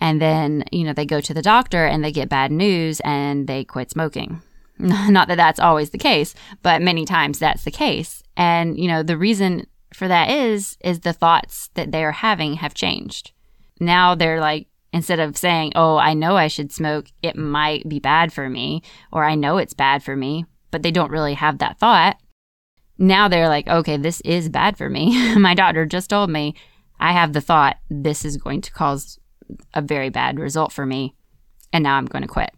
And 0.00 0.20
then, 0.20 0.64
you 0.72 0.84
know, 0.84 0.92
they 0.92 1.06
go 1.06 1.20
to 1.20 1.32
the 1.32 1.42
doctor 1.42 1.86
and 1.86 2.04
they 2.04 2.12
get 2.12 2.28
bad 2.28 2.50
news 2.50 3.00
and 3.00 3.46
they 3.46 3.64
quit 3.64 3.90
smoking. 3.90 4.42
Not 4.78 5.28
that 5.28 5.36
that's 5.36 5.60
always 5.60 5.90
the 5.90 5.98
case, 5.98 6.34
but 6.62 6.82
many 6.82 7.04
times 7.04 7.38
that's 7.38 7.64
the 7.64 7.70
case. 7.70 8.22
And, 8.36 8.78
you 8.78 8.88
know, 8.88 9.02
the 9.02 9.18
reason 9.18 9.66
for 9.92 10.08
that 10.08 10.30
is, 10.30 10.76
is 10.80 11.00
the 11.00 11.12
thoughts 11.12 11.70
that 11.74 11.92
they're 11.92 12.12
having 12.12 12.54
have 12.54 12.74
changed. 12.74 13.32
Now 13.78 14.14
they're 14.14 14.40
like, 14.40 14.68
instead 14.92 15.20
of 15.20 15.36
saying, 15.36 15.72
oh, 15.74 15.96
I 15.96 16.14
know 16.14 16.36
I 16.36 16.48
should 16.48 16.72
smoke, 16.72 17.06
it 17.22 17.36
might 17.36 17.88
be 17.88 17.98
bad 17.98 18.32
for 18.32 18.48
me, 18.48 18.82
or 19.10 19.24
I 19.24 19.34
know 19.34 19.58
it's 19.58 19.74
bad 19.74 20.02
for 20.02 20.16
me, 20.16 20.44
but 20.70 20.82
they 20.82 20.90
don't 20.90 21.10
really 21.10 21.34
have 21.34 21.58
that 21.58 21.78
thought. 21.78 22.16
Now 22.98 23.28
they're 23.28 23.48
like, 23.48 23.68
okay, 23.68 23.96
this 23.96 24.20
is 24.22 24.48
bad 24.48 24.76
for 24.76 24.88
me. 24.88 25.34
My 25.38 25.54
doctor 25.54 25.86
just 25.86 26.10
told 26.10 26.30
me 26.30 26.54
I 27.00 27.12
have 27.12 27.32
the 27.32 27.40
thought 27.40 27.76
this 27.90 28.24
is 28.24 28.36
going 28.36 28.60
to 28.62 28.72
cause 28.72 29.18
a 29.74 29.82
very 29.82 30.08
bad 30.08 30.38
result 30.38 30.72
for 30.72 30.86
me, 30.86 31.14
and 31.72 31.82
now 31.82 31.96
I'm 31.96 32.06
going 32.06 32.22
to 32.22 32.28
quit. 32.28 32.50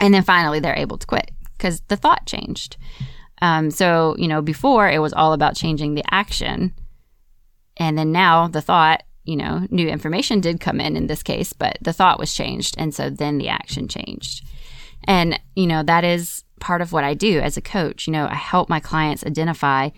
And 0.00 0.14
then 0.14 0.22
finally, 0.22 0.60
they're 0.60 0.78
able 0.78 0.98
to 0.98 1.06
quit 1.06 1.30
because 1.56 1.80
the 1.88 1.96
thought 1.96 2.26
changed. 2.26 2.76
Um, 3.42 3.70
so, 3.70 4.14
you 4.18 4.28
know, 4.28 4.42
before 4.42 4.88
it 4.88 4.98
was 4.98 5.12
all 5.12 5.32
about 5.32 5.56
changing 5.56 5.94
the 5.94 6.04
action. 6.10 6.74
And 7.76 7.96
then 7.96 8.12
now 8.12 8.48
the 8.48 8.62
thought, 8.62 9.02
you 9.24 9.36
know, 9.36 9.66
new 9.70 9.88
information 9.88 10.40
did 10.40 10.60
come 10.60 10.80
in 10.80 10.96
in 10.96 11.06
this 11.06 11.22
case, 11.22 11.52
but 11.52 11.78
the 11.80 11.92
thought 11.92 12.18
was 12.18 12.34
changed. 12.34 12.74
And 12.78 12.94
so 12.94 13.10
then 13.10 13.38
the 13.38 13.48
action 13.48 13.88
changed. 13.88 14.44
And, 15.04 15.38
you 15.54 15.66
know, 15.66 15.82
that 15.82 16.04
is 16.04 16.44
part 16.60 16.80
of 16.80 16.92
what 16.92 17.04
I 17.04 17.14
do 17.14 17.38
as 17.38 17.56
a 17.56 17.62
coach. 17.62 18.06
You 18.06 18.12
know, 18.12 18.26
I 18.26 18.34
help 18.34 18.68
my 18.68 18.80
clients 18.80 19.24
identify 19.24 19.90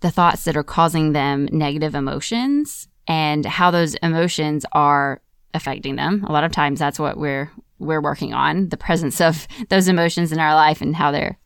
the 0.00 0.10
thoughts 0.10 0.44
that 0.44 0.56
are 0.56 0.64
causing 0.64 1.12
them 1.12 1.48
negative 1.50 1.94
emotions 1.94 2.88
and 3.06 3.44
how 3.44 3.70
those 3.70 3.94
emotions 3.96 4.66
are 4.72 5.22
affecting 5.54 5.96
them. 5.96 6.24
A 6.24 6.32
lot 6.32 6.44
of 6.44 6.52
times 6.52 6.78
that's 6.78 6.98
what 6.98 7.16
we're 7.16 7.50
we're 7.78 8.02
working 8.02 8.34
on, 8.34 8.68
the 8.68 8.76
presence 8.76 9.20
of 9.20 9.46
those 9.68 9.88
emotions 9.88 10.32
in 10.32 10.38
our 10.38 10.54
life 10.54 10.80
and 10.80 10.96
how 10.96 11.10
they're 11.10 11.38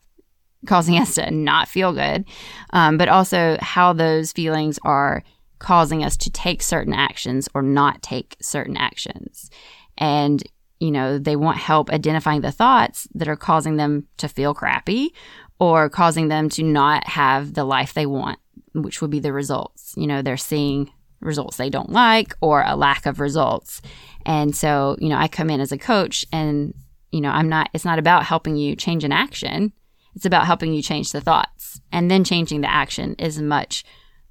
causing 0.66 0.96
us 0.96 1.14
to 1.16 1.30
not 1.30 1.68
feel 1.68 1.92
good, 1.92 2.24
um, 2.70 2.96
but 2.96 3.08
also 3.08 3.56
how 3.60 3.92
those 3.92 4.32
feelings 4.32 4.78
are 4.84 5.22
causing 5.58 6.04
us 6.04 6.16
to 6.16 6.30
take 6.30 6.62
certain 6.62 6.94
actions 6.94 7.48
or 7.54 7.62
not 7.62 8.02
take 8.02 8.36
certain 8.40 8.76
actions. 8.76 9.50
And, 9.98 10.42
you 10.80 10.90
know, 10.90 11.18
they 11.18 11.36
want 11.36 11.58
help 11.58 11.90
identifying 11.90 12.40
the 12.40 12.52
thoughts 12.52 13.06
that 13.14 13.28
are 13.28 13.36
causing 13.36 13.76
them 13.76 14.06
to 14.18 14.28
feel 14.28 14.54
crappy 14.54 15.14
or 15.60 15.88
causing 15.88 16.28
them 16.28 16.48
to 16.50 16.62
not 16.62 17.06
have 17.06 17.54
the 17.54 17.64
life 17.64 17.94
they 17.94 18.06
want, 18.06 18.38
which 18.74 19.00
would 19.00 19.10
be 19.10 19.20
the 19.20 19.32
results. 19.32 19.94
You 19.96 20.06
know, 20.06 20.22
they're 20.22 20.36
seeing 20.36 20.90
results 21.22 21.56
they 21.56 21.70
don't 21.70 21.90
like 21.90 22.34
or 22.40 22.62
a 22.66 22.76
lack 22.76 23.06
of 23.06 23.20
results. 23.20 23.80
And 24.24 24.54
so, 24.54 24.96
you 25.00 25.08
know, 25.08 25.16
I 25.16 25.28
come 25.28 25.50
in 25.50 25.60
as 25.60 25.72
a 25.72 25.78
coach 25.78 26.24
and, 26.32 26.74
you 27.10 27.20
know, 27.20 27.30
I'm 27.30 27.48
not, 27.48 27.70
it's 27.74 27.84
not 27.84 27.98
about 27.98 28.24
helping 28.24 28.56
you 28.56 28.76
change 28.76 29.04
an 29.04 29.12
action. 29.12 29.72
It's 30.14 30.26
about 30.26 30.46
helping 30.46 30.72
you 30.72 30.82
change 30.82 31.12
the 31.12 31.20
thoughts. 31.20 31.80
And 31.90 32.10
then 32.10 32.24
changing 32.24 32.60
the 32.60 32.70
action 32.70 33.14
is 33.18 33.40
much, 33.40 33.84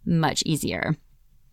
much 0.05 0.43
easier. 0.45 0.95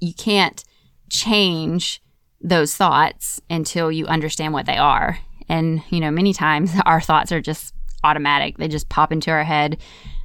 You 0.00 0.14
can't 0.14 0.62
change 1.10 2.02
those 2.40 2.74
thoughts 2.74 3.40
until 3.50 3.90
you 3.90 4.06
understand 4.06 4.52
what 4.52 4.66
they 4.66 4.76
are. 4.76 5.18
And, 5.48 5.82
you 5.90 6.00
know, 6.00 6.10
many 6.10 6.32
times 6.32 6.72
our 6.86 7.00
thoughts 7.00 7.32
are 7.32 7.40
just 7.40 7.74
automatic, 8.04 8.58
they 8.58 8.68
just 8.68 8.88
pop 8.88 9.12
into 9.12 9.30
our 9.30 9.44
head. 9.44 9.78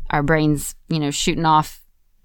Our 0.09 0.21
brain's, 0.21 0.75
you 0.89 0.99
know, 0.99 1.09
shooting 1.09 1.45
off 1.45 1.82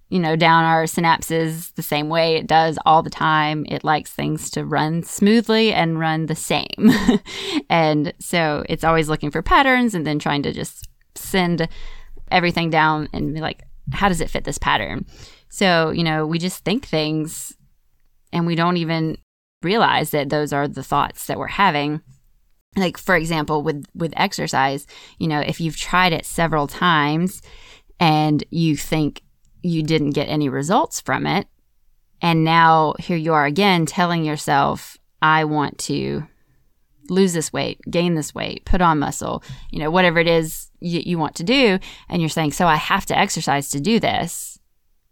you 0.09 0.19
know, 0.19 0.37
down 0.37 0.65
our 0.65 0.85
synapses 0.85 1.75
the 1.75 1.83
same 1.83 2.09
way 2.09 2.37
it 2.37 2.47
does 2.47 2.79
all 2.87 3.03
the 3.03 3.11
time. 3.11 3.67
It 3.69 3.85
likes 3.85 4.11
things 4.11 4.51
to 4.53 4.65
run 4.65 5.03
smoothly 5.03 5.73
and 5.73 5.99
run 5.99 6.27
the 6.27 6.35
same. 6.35 6.91
and 7.71 8.15
so 8.19 8.65
it's 8.69 8.85
always 8.85 9.09
looking 9.09 9.31
for 9.31 9.43
patterns 9.43 9.95
and 9.95 10.07
then 10.07 10.19
trying 10.19 10.43
to 10.45 10.53
just 10.53 10.89
send 11.15 11.69
everything 12.31 12.71
down 12.71 13.09
and 13.13 13.35
be 13.35 13.41
like, 13.41 13.63
how 13.93 14.09
does 14.09 14.21
it 14.21 14.31
fit 14.31 14.45
this 14.45 14.59
pattern? 14.59 15.05
So, 15.51 15.91
you 15.91 16.05
know, 16.05 16.27
we 16.27 16.39
just 16.39 16.65
think 16.65 16.87
things 16.87 17.55
and 18.33 18.47
we 18.47 18.55
don't 18.55 18.77
even 18.77 19.19
realize 19.63 20.11
that 20.11 20.31
those 20.31 20.53
are 20.53 20.69
the 20.69 20.83
thoughts 20.83 21.27
that 21.27 21.39
we're 21.39 21.47
having 21.49 22.01
like 22.77 22.97
for 22.97 23.17
example 23.17 23.63
with 23.63 23.85
with 23.95 24.13
exercise 24.17 24.87
you 25.19 25.27
know 25.27 25.41
if 25.41 25.61
you've 25.61 25.77
tried 25.77 26.13
it 26.13 26.25
several 26.25 26.67
times 26.69 27.43
and 27.99 28.45
you 28.51 28.77
think 28.77 29.23
you 29.63 29.83
didn't 29.83 30.11
get 30.11 30.29
any 30.29 30.49
results 30.49 31.01
from 31.01 31.27
it. 31.27 31.47
And 32.21 32.45
now 32.45 32.95
here 32.99 33.17
you 33.17 33.33
are 33.35 33.47
again 33.47 33.87
telling 33.87 34.25
yourself, 34.25 34.97
I 35.23 35.45
want 35.45 35.79
to 35.81 36.27
lose 37.09 37.33
this 37.33 37.53
weight, 37.53 37.81
gain 37.91 38.15
this 38.15 38.35
weight, 38.35 38.65
put 38.65 38.81
on 38.81 38.99
muscle, 38.99 39.43
you 39.71 39.79
know, 39.79 39.91
whatever 39.91 40.19
it 40.19 40.27
is 40.27 40.71
you, 40.81 41.01
you 41.01 41.19
want 41.19 41.35
to 41.37 41.45
do. 41.45 41.79
And 42.09 42.21
you're 42.21 42.29
saying, 42.29 42.53
so 42.53 42.67
I 42.67 42.77
have 42.77 43.07
to 43.07 43.19
exercise 43.19 43.71
to 43.71 43.81
do 43.81 43.99
this. 43.99 44.59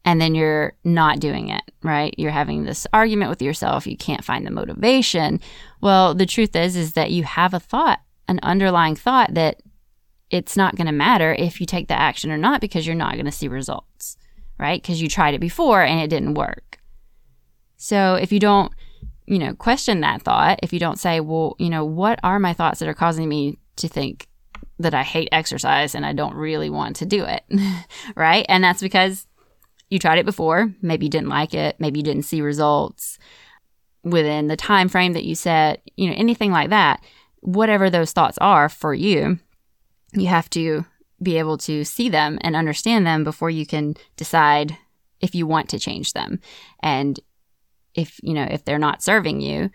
And 0.04 0.20
then 0.20 0.36
you're 0.36 0.76
not 0.84 1.18
doing 1.18 1.48
it, 1.48 1.62
right? 1.82 2.14
You're 2.16 2.30
having 2.30 2.62
this 2.62 2.86
argument 2.92 3.30
with 3.30 3.42
yourself. 3.42 3.86
You 3.86 3.96
can't 3.96 4.24
find 4.24 4.46
the 4.46 4.52
motivation. 4.52 5.40
Well, 5.80 6.14
the 6.14 6.26
truth 6.26 6.54
is, 6.54 6.76
is 6.76 6.92
that 6.92 7.10
you 7.10 7.24
have 7.24 7.54
a 7.54 7.60
thought, 7.60 8.00
an 8.28 8.38
underlying 8.42 8.94
thought 8.94 9.34
that 9.34 9.62
it's 10.30 10.56
not 10.56 10.76
going 10.76 10.86
to 10.86 10.92
matter 10.92 11.34
if 11.34 11.60
you 11.60 11.66
take 11.66 11.88
the 11.88 11.98
action 11.98 12.30
or 12.30 12.38
not 12.38 12.60
because 12.60 12.86
you're 12.86 12.94
not 12.94 13.14
going 13.14 13.26
to 13.26 13.32
see 13.32 13.48
results 13.48 14.16
right? 14.58 14.80
Because 14.80 15.00
you 15.00 15.08
tried 15.08 15.34
it 15.34 15.40
before 15.40 15.82
and 15.82 16.00
it 16.00 16.08
didn't 16.08 16.34
work. 16.34 16.78
So 17.76 18.14
if 18.14 18.32
you 18.32 18.40
don't, 18.40 18.72
you 19.26 19.38
know, 19.38 19.54
question 19.54 20.00
that 20.00 20.22
thought, 20.22 20.60
if 20.62 20.72
you 20.72 20.78
don't 20.78 20.98
say, 20.98 21.20
well, 21.20 21.56
you 21.58 21.68
know, 21.68 21.84
what 21.84 22.18
are 22.22 22.38
my 22.38 22.52
thoughts 22.52 22.80
that 22.80 22.88
are 22.88 22.94
causing 22.94 23.28
me 23.28 23.58
to 23.76 23.88
think 23.88 24.28
that 24.78 24.94
I 24.94 25.02
hate 25.02 25.28
exercise 25.32 25.94
and 25.94 26.04
I 26.04 26.12
don't 26.12 26.34
really 26.34 26.70
want 26.70 26.96
to 26.96 27.06
do 27.06 27.24
it, 27.24 27.44
right? 28.16 28.46
And 28.48 28.62
that's 28.62 28.82
because 28.82 29.26
you 29.90 29.98
tried 29.98 30.18
it 30.18 30.26
before, 30.26 30.72
maybe 30.82 31.06
you 31.06 31.10
didn't 31.10 31.28
like 31.28 31.54
it, 31.54 31.76
maybe 31.78 32.00
you 32.00 32.04
didn't 32.04 32.24
see 32.24 32.40
results 32.40 33.18
within 34.02 34.46
the 34.46 34.56
time 34.56 34.88
frame 34.88 35.12
that 35.14 35.24
you 35.24 35.34
set, 35.34 35.82
you 35.96 36.08
know, 36.08 36.14
anything 36.16 36.52
like 36.52 36.70
that. 36.70 37.02
Whatever 37.40 37.90
those 37.90 38.12
thoughts 38.12 38.38
are 38.38 38.68
for 38.68 38.94
you, 38.94 39.38
you 40.12 40.26
have 40.26 40.50
to 40.50 40.84
be 41.22 41.38
able 41.38 41.58
to 41.58 41.84
see 41.84 42.08
them 42.08 42.38
and 42.42 42.54
understand 42.54 43.06
them 43.06 43.24
before 43.24 43.50
you 43.50 43.66
can 43.66 43.94
decide 44.16 44.76
if 45.20 45.34
you 45.34 45.46
want 45.46 45.68
to 45.70 45.78
change 45.78 46.12
them. 46.12 46.40
And 46.80 47.18
if, 47.94 48.20
you 48.22 48.34
know, 48.34 48.46
if 48.48 48.64
they're 48.64 48.78
not 48.78 49.02
serving 49.02 49.40
you, 49.40 49.70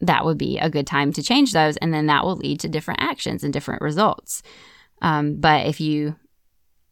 that 0.00 0.24
would 0.24 0.38
be 0.38 0.58
a 0.58 0.70
good 0.70 0.86
time 0.86 1.12
to 1.14 1.22
change 1.22 1.52
those. 1.52 1.76
And 1.78 1.92
then 1.92 2.06
that 2.06 2.24
will 2.24 2.36
lead 2.36 2.60
to 2.60 2.68
different 2.68 3.02
actions 3.02 3.42
and 3.42 3.52
different 3.52 3.82
results. 3.82 4.42
Um, 5.02 5.36
but 5.40 5.66
if 5.66 5.80
you, 5.80 6.16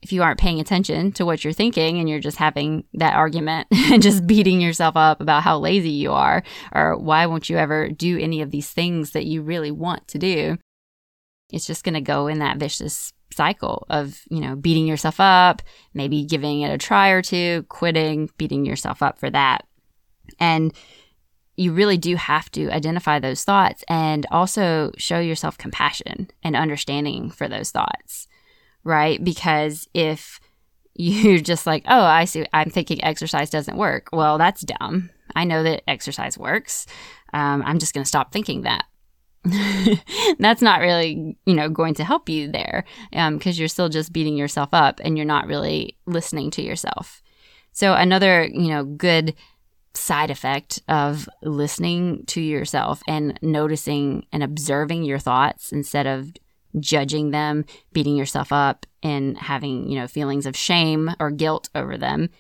if 0.00 0.12
you 0.12 0.22
aren't 0.22 0.40
paying 0.40 0.60
attention 0.60 1.12
to 1.12 1.26
what 1.26 1.42
you're 1.42 1.52
thinking 1.52 1.98
and 1.98 2.08
you're 2.08 2.20
just 2.20 2.36
having 2.36 2.84
that 2.94 3.14
argument 3.14 3.66
and 3.72 4.02
just 4.02 4.26
beating 4.26 4.60
yourself 4.60 4.96
up 4.96 5.20
about 5.20 5.42
how 5.42 5.58
lazy 5.58 5.90
you 5.90 6.12
are 6.12 6.42
or 6.72 6.96
why 6.96 7.26
won't 7.26 7.50
you 7.50 7.58
ever 7.58 7.88
do 7.88 8.18
any 8.18 8.40
of 8.40 8.50
these 8.50 8.70
things 8.70 9.10
that 9.10 9.26
you 9.26 9.42
really 9.42 9.70
want 9.70 10.06
to 10.08 10.18
do, 10.18 10.56
it's 11.50 11.66
just 11.66 11.84
going 11.84 11.94
to 11.94 12.00
go 12.00 12.26
in 12.26 12.38
that 12.38 12.58
vicious 12.58 13.12
cycle 13.32 13.86
of, 13.90 14.20
you 14.30 14.40
know, 14.40 14.56
beating 14.56 14.86
yourself 14.86 15.20
up, 15.20 15.62
maybe 15.94 16.24
giving 16.24 16.62
it 16.62 16.72
a 16.72 16.78
try 16.78 17.10
or 17.10 17.22
two, 17.22 17.64
quitting, 17.68 18.30
beating 18.38 18.64
yourself 18.64 19.02
up 19.02 19.18
for 19.18 19.30
that. 19.30 19.66
And 20.38 20.72
you 21.56 21.72
really 21.72 21.98
do 21.98 22.14
have 22.14 22.50
to 22.52 22.70
identify 22.70 23.18
those 23.18 23.42
thoughts 23.42 23.82
and 23.88 24.26
also 24.30 24.92
show 24.96 25.18
yourself 25.18 25.58
compassion 25.58 26.30
and 26.42 26.54
understanding 26.54 27.30
for 27.30 27.48
those 27.48 27.72
thoughts, 27.72 28.28
right? 28.84 29.22
Because 29.22 29.88
if 29.92 30.40
you're 30.94 31.40
just 31.40 31.66
like, 31.66 31.84
oh, 31.88 32.02
I 32.02 32.24
see, 32.24 32.46
I'm 32.52 32.70
thinking 32.70 33.02
exercise 33.02 33.50
doesn't 33.50 33.76
work. 33.76 34.08
Well, 34.12 34.38
that's 34.38 34.62
dumb. 34.62 35.10
I 35.34 35.44
know 35.44 35.62
that 35.62 35.82
exercise 35.88 36.38
works. 36.38 36.86
Um, 37.32 37.62
I'm 37.64 37.78
just 37.78 37.92
going 37.92 38.04
to 38.04 38.08
stop 38.08 38.32
thinking 38.32 38.62
that. 38.62 38.84
that's 40.38 40.62
not 40.62 40.80
really, 40.80 41.36
you 41.46 41.54
know, 41.54 41.68
going 41.68 41.94
to 41.94 42.04
help 42.04 42.28
you 42.28 42.50
there 42.50 42.84
because 43.10 43.56
um, 43.56 43.60
you're 43.60 43.68
still 43.68 43.88
just 43.88 44.12
beating 44.12 44.36
yourself 44.36 44.70
up 44.72 45.00
and 45.02 45.16
you're 45.16 45.26
not 45.26 45.46
really 45.46 45.96
listening 46.06 46.50
to 46.52 46.62
yourself. 46.62 47.22
So, 47.72 47.94
another, 47.94 48.44
you 48.44 48.68
know, 48.68 48.84
good 48.84 49.34
side 49.94 50.30
effect 50.30 50.82
of 50.88 51.28
listening 51.42 52.24
to 52.26 52.40
yourself 52.40 53.02
and 53.08 53.38
noticing 53.42 54.26
and 54.32 54.42
observing 54.42 55.04
your 55.04 55.18
thoughts 55.18 55.72
instead 55.72 56.06
of 56.06 56.32
judging 56.78 57.30
them, 57.30 57.64
beating 57.92 58.16
yourself 58.16 58.52
up, 58.52 58.86
and 59.02 59.36
having, 59.38 59.88
you 59.88 59.98
know, 59.98 60.06
feelings 60.06 60.46
of 60.46 60.56
shame 60.56 61.10
or 61.20 61.30
guilt 61.30 61.68
over 61.74 61.96
them 61.96 62.30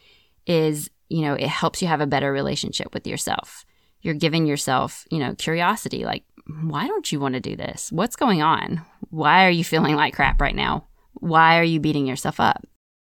is, 0.46 0.90
you 1.08 1.22
know, 1.22 1.34
it 1.34 1.48
helps 1.48 1.80
you 1.82 1.88
have 1.88 2.00
a 2.00 2.06
better 2.06 2.32
relationship 2.32 2.92
with 2.92 3.06
yourself. 3.06 3.64
You're 4.02 4.14
giving 4.14 4.46
yourself, 4.46 5.04
you 5.10 5.18
know, 5.18 5.34
curiosity 5.34 6.04
like, 6.04 6.24
why 6.48 6.86
don't 6.86 7.10
you 7.12 7.20
want 7.20 7.34
to 7.34 7.40
do 7.40 7.56
this? 7.56 7.92
What's 7.92 8.16
going 8.16 8.42
on? 8.42 8.82
Why 9.10 9.46
are 9.46 9.50
you 9.50 9.64
feeling 9.64 9.94
like 9.94 10.14
crap 10.14 10.40
right 10.40 10.54
now? 10.54 10.86
Why 11.14 11.58
are 11.58 11.64
you 11.64 11.80
beating 11.80 12.06
yourself 12.06 12.40
up? 12.40 12.64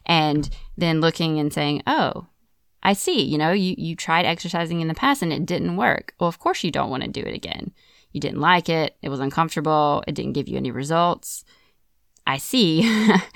And 0.06 0.48
then 0.76 1.00
looking 1.00 1.38
and 1.38 1.52
saying, 1.52 1.82
oh, 1.86 2.26
I 2.82 2.94
see, 2.94 3.22
you 3.22 3.36
know, 3.36 3.52
you, 3.52 3.74
you 3.76 3.94
tried 3.96 4.24
exercising 4.24 4.80
in 4.80 4.88
the 4.88 4.94
past 4.94 5.22
and 5.22 5.32
it 5.32 5.44
didn't 5.44 5.76
work. 5.76 6.14
Well, 6.18 6.28
of 6.28 6.38
course 6.38 6.64
you 6.64 6.70
don't 6.70 6.90
want 6.90 7.02
to 7.02 7.08
do 7.08 7.20
it 7.20 7.34
again. 7.34 7.72
You 8.12 8.20
didn't 8.20 8.40
like 8.40 8.68
it. 8.68 8.96
It 9.02 9.10
was 9.10 9.20
uncomfortable. 9.20 10.02
It 10.06 10.14
didn't 10.14 10.32
give 10.32 10.48
you 10.48 10.56
any 10.56 10.70
results. 10.70 11.44
I 12.26 12.38
see. 12.38 12.82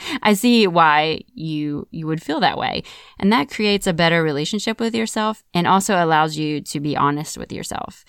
I 0.22 0.34
see 0.34 0.66
why 0.66 1.22
you 1.34 1.88
you 1.90 2.06
would 2.06 2.22
feel 2.22 2.40
that 2.40 2.58
way. 2.58 2.82
And 3.18 3.32
that 3.32 3.50
creates 3.50 3.86
a 3.86 3.92
better 3.92 4.22
relationship 4.22 4.80
with 4.80 4.94
yourself 4.94 5.42
and 5.52 5.66
also 5.66 6.02
allows 6.02 6.36
you 6.36 6.60
to 6.62 6.80
be 6.80 6.96
honest 6.96 7.36
with 7.36 7.52
yourself. 7.52 8.04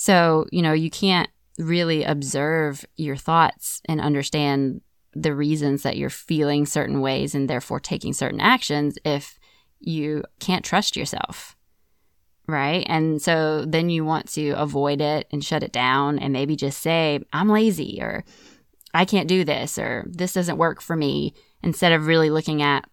So, 0.00 0.46
you 0.50 0.62
know, 0.62 0.72
you 0.72 0.88
can't 0.88 1.28
really 1.58 2.04
observe 2.04 2.86
your 2.96 3.16
thoughts 3.16 3.82
and 3.84 4.00
understand 4.00 4.80
the 5.12 5.34
reasons 5.34 5.82
that 5.82 5.98
you're 5.98 6.08
feeling 6.08 6.64
certain 6.64 7.02
ways 7.02 7.34
and 7.34 7.50
therefore 7.50 7.80
taking 7.80 8.14
certain 8.14 8.40
actions 8.40 8.96
if 9.04 9.38
you 9.78 10.24
can't 10.38 10.64
trust 10.64 10.96
yourself 10.96 11.54
right? 12.46 12.84
And 12.88 13.22
so 13.22 13.64
then 13.64 13.90
you 13.90 14.04
want 14.04 14.28
to 14.30 14.50
avoid 14.52 15.00
it 15.00 15.28
and 15.30 15.44
shut 15.44 15.62
it 15.62 15.70
down 15.70 16.18
and 16.18 16.32
maybe 16.32 16.56
just 16.56 16.80
say, 16.80 17.20
I'm 17.32 17.48
lazy 17.48 18.00
or 18.02 18.24
I 18.92 19.04
can't 19.04 19.28
do 19.28 19.44
this 19.44 19.78
or 19.78 20.04
this 20.08 20.32
doesn't 20.32 20.56
work 20.56 20.80
for 20.80 20.96
me 20.96 21.32
instead 21.62 21.92
of 21.92 22.08
really 22.08 22.28
looking 22.28 22.60
at 22.60 22.86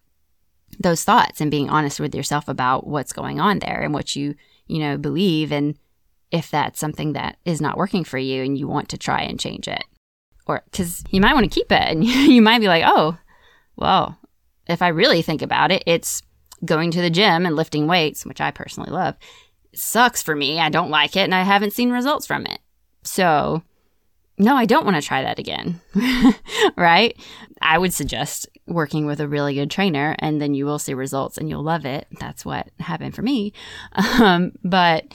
those 0.78 1.02
thoughts 1.02 1.40
and 1.40 1.50
being 1.50 1.68
honest 1.70 1.98
with 1.98 2.14
yourself 2.14 2.46
about 2.46 2.86
what's 2.86 3.12
going 3.12 3.40
on 3.40 3.58
there 3.58 3.80
and 3.80 3.92
what 3.92 4.14
you, 4.14 4.36
you 4.68 4.78
know, 4.78 4.96
believe 4.96 5.50
and 5.50 5.76
if 6.30 6.50
that's 6.50 6.78
something 6.78 7.14
that 7.14 7.38
is 7.44 7.60
not 7.60 7.76
working 7.76 8.04
for 8.04 8.18
you 8.18 8.42
and 8.42 8.58
you 8.58 8.68
want 8.68 8.88
to 8.90 8.98
try 8.98 9.22
and 9.22 9.40
change 9.40 9.68
it. 9.68 9.84
Or 10.46 10.62
cuz 10.72 11.04
you 11.10 11.20
might 11.20 11.34
want 11.34 11.44
to 11.44 11.60
keep 11.60 11.70
it 11.70 11.82
and 11.82 12.04
you 12.04 12.42
might 12.42 12.60
be 12.60 12.68
like, 12.68 12.84
"Oh, 12.86 13.18
well, 13.76 14.18
if 14.66 14.82
I 14.82 14.88
really 14.88 15.22
think 15.22 15.42
about 15.42 15.72
it, 15.72 15.82
it's 15.86 16.22
going 16.64 16.90
to 16.90 17.00
the 17.00 17.10
gym 17.10 17.46
and 17.46 17.56
lifting 17.56 17.86
weights, 17.86 18.26
which 18.26 18.40
I 18.40 18.50
personally 18.50 18.90
love, 18.90 19.16
sucks 19.74 20.22
for 20.22 20.34
me. 20.34 20.58
I 20.58 20.68
don't 20.68 20.90
like 20.90 21.16
it 21.16 21.20
and 21.20 21.34
I 21.34 21.42
haven't 21.42 21.72
seen 21.72 21.90
results 21.90 22.26
from 22.26 22.46
it. 22.46 22.58
So, 23.02 23.62
no, 24.38 24.56
I 24.56 24.66
don't 24.66 24.84
want 24.84 24.96
to 24.96 25.06
try 25.06 25.22
that 25.22 25.38
again. 25.38 25.80
right? 26.76 27.16
I 27.62 27.78
would 27.78 27.92
suggest 27.92 28.48
working 28.66 29.06
with 29.06 29.20
a 29.20 29.28
really 29.28 29.54
good 29.54 29.70
trainer 29.70 30.14
and 30.18 30.40
then 30.40 30.54
you 30.54 30.66
will 30.66 30.78
see 30.78 30.94
results 30.94 31.38
and 31.38 31.48
you'll 31.48 31.62
love 31.62 31.86
it. 31.86 32.06
That's 32.20 32.44
what 32.44 32.68
happened 32.80 33.14
for 33.14 33.22
me. 33.22 33.52
Um, 34.20 34.52
but 34.64 35.14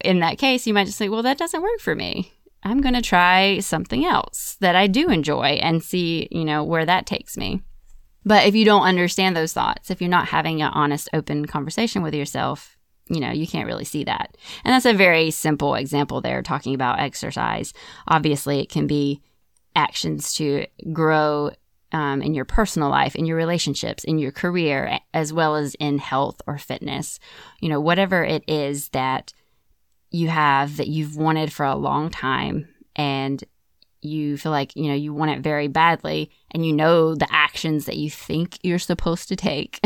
in 0.00 0.20
that 0.20 0.38
case, 0.38 0.66
you 0.66 0.74
might 0.74 0.86
just 0.86 0.98
say, 0.98 1.08
well, 1.08 1.22
that 1.22 1.38
doesn't 1.38 1.62
work 1.62 1.80
for 1.80 1.94
me. 1.94 2.32
I'm 2.62 2.80
going 2.80 2.94
to 2.94 3.02
try 3.02 3.60
something 3.60 4.04
else 4.04 4.56
that 4.60 4.74
I 4.74 4.86
do 4.86 5.08
enjoy 5.08 5.58
and 5.62 5.82
see, 5.82 6.28
you 6.30 6.44
know, 6.44 6.64
where 6.64 6.84
that 6.84 7.06
takes 7.06 7.36
me. 7.36 7.62
But 8.24 8.46
if 8.46 8.54
you 8.54 8.64
don't 8.64 8.82
understand 8.82 9.36
those 9.36 9.52
thoughts, 9.52 9.90
if 9.90 10.00
you're 10.00 10.10
not 10.10 10.28
having 10.28 10.60
an 10.60 10.72
honest, 10.74 11.08
open 11.12 11.46
conversation 11.46 12.02
with 12.02 12.14
yourself, 12.14 12.76
you 13.08 13.20
know, 13.20 13.30
you 13.30 13.46
can't 13.46 13.66
really 13.66 13.84
see 13.84 14.04
that. 14.04 14.36
And 14.64 14.74
that's 14.74 14.84
a 14.84 14.92
very 14.92 15.30
simple 15.30 15.74
example 15.74 16.20
there, 16.20 16.42
talking 16.42 16.74
about 16.74 17.00
exercise. 17.00 17.72
Obviously, 18.06 18.60
it 18.60 18.68
can 18.68 18.86
be 18.86 19.22
actions 19.74 20.34
to 20.34 20.66
grow 20.92 21.52
um, 21.92 22.20
in 22.20 22.34
your 22.34 22.44
personal 22.44 22.90
life, 22.90 23.16
in 23.16 23.24
your 23.24 23.36
relationships, 23.36 24.04
in 24.04 24.18
your 24.18 24.32
career, 24.32 24.98
as 25.14 25.32
well 25.32 25.56
as 25.56 25.74
in 25.76 25.98
health 25.98 26.42
or 26.46 26.58
fitness. 26.58 27.18
You 27.60 27.70
know, 27.70 27.80
whatever 27.80 28.24
it 28.24 28.44
is 28.46 28.90
that 28.90 29.32
you 30.10 30.28
have 30.28 30.76
that 30.76 30.88
you've 30.88 31.16
wanted 31.16 31.52
for 31.52 31.64
a 31.64 31.76
long 31.76 32.10
time 32.10 32.68
and 32.96 33.44
you 34.00 34.36
feel 34.36 34.52
like 34.52 34.74
you 34.76 34.88
know 34.88 34.94
you 34.94 35.12
want 35.12 35.30
it 35.30 35.40
very 35.40 35.66
badly 35.66 36.30
and 36.52 36.64
you 36.64 36.72
know 36.72 37.14
the 37.14 37.26
actions 37.32 37.84
that 37.86 37.96
you 37.96 38.08
think 38.08 38.58
you're 38.62 38.78
supposed 38.78 39.28
to 39.28 39.36
take 39.36 39.80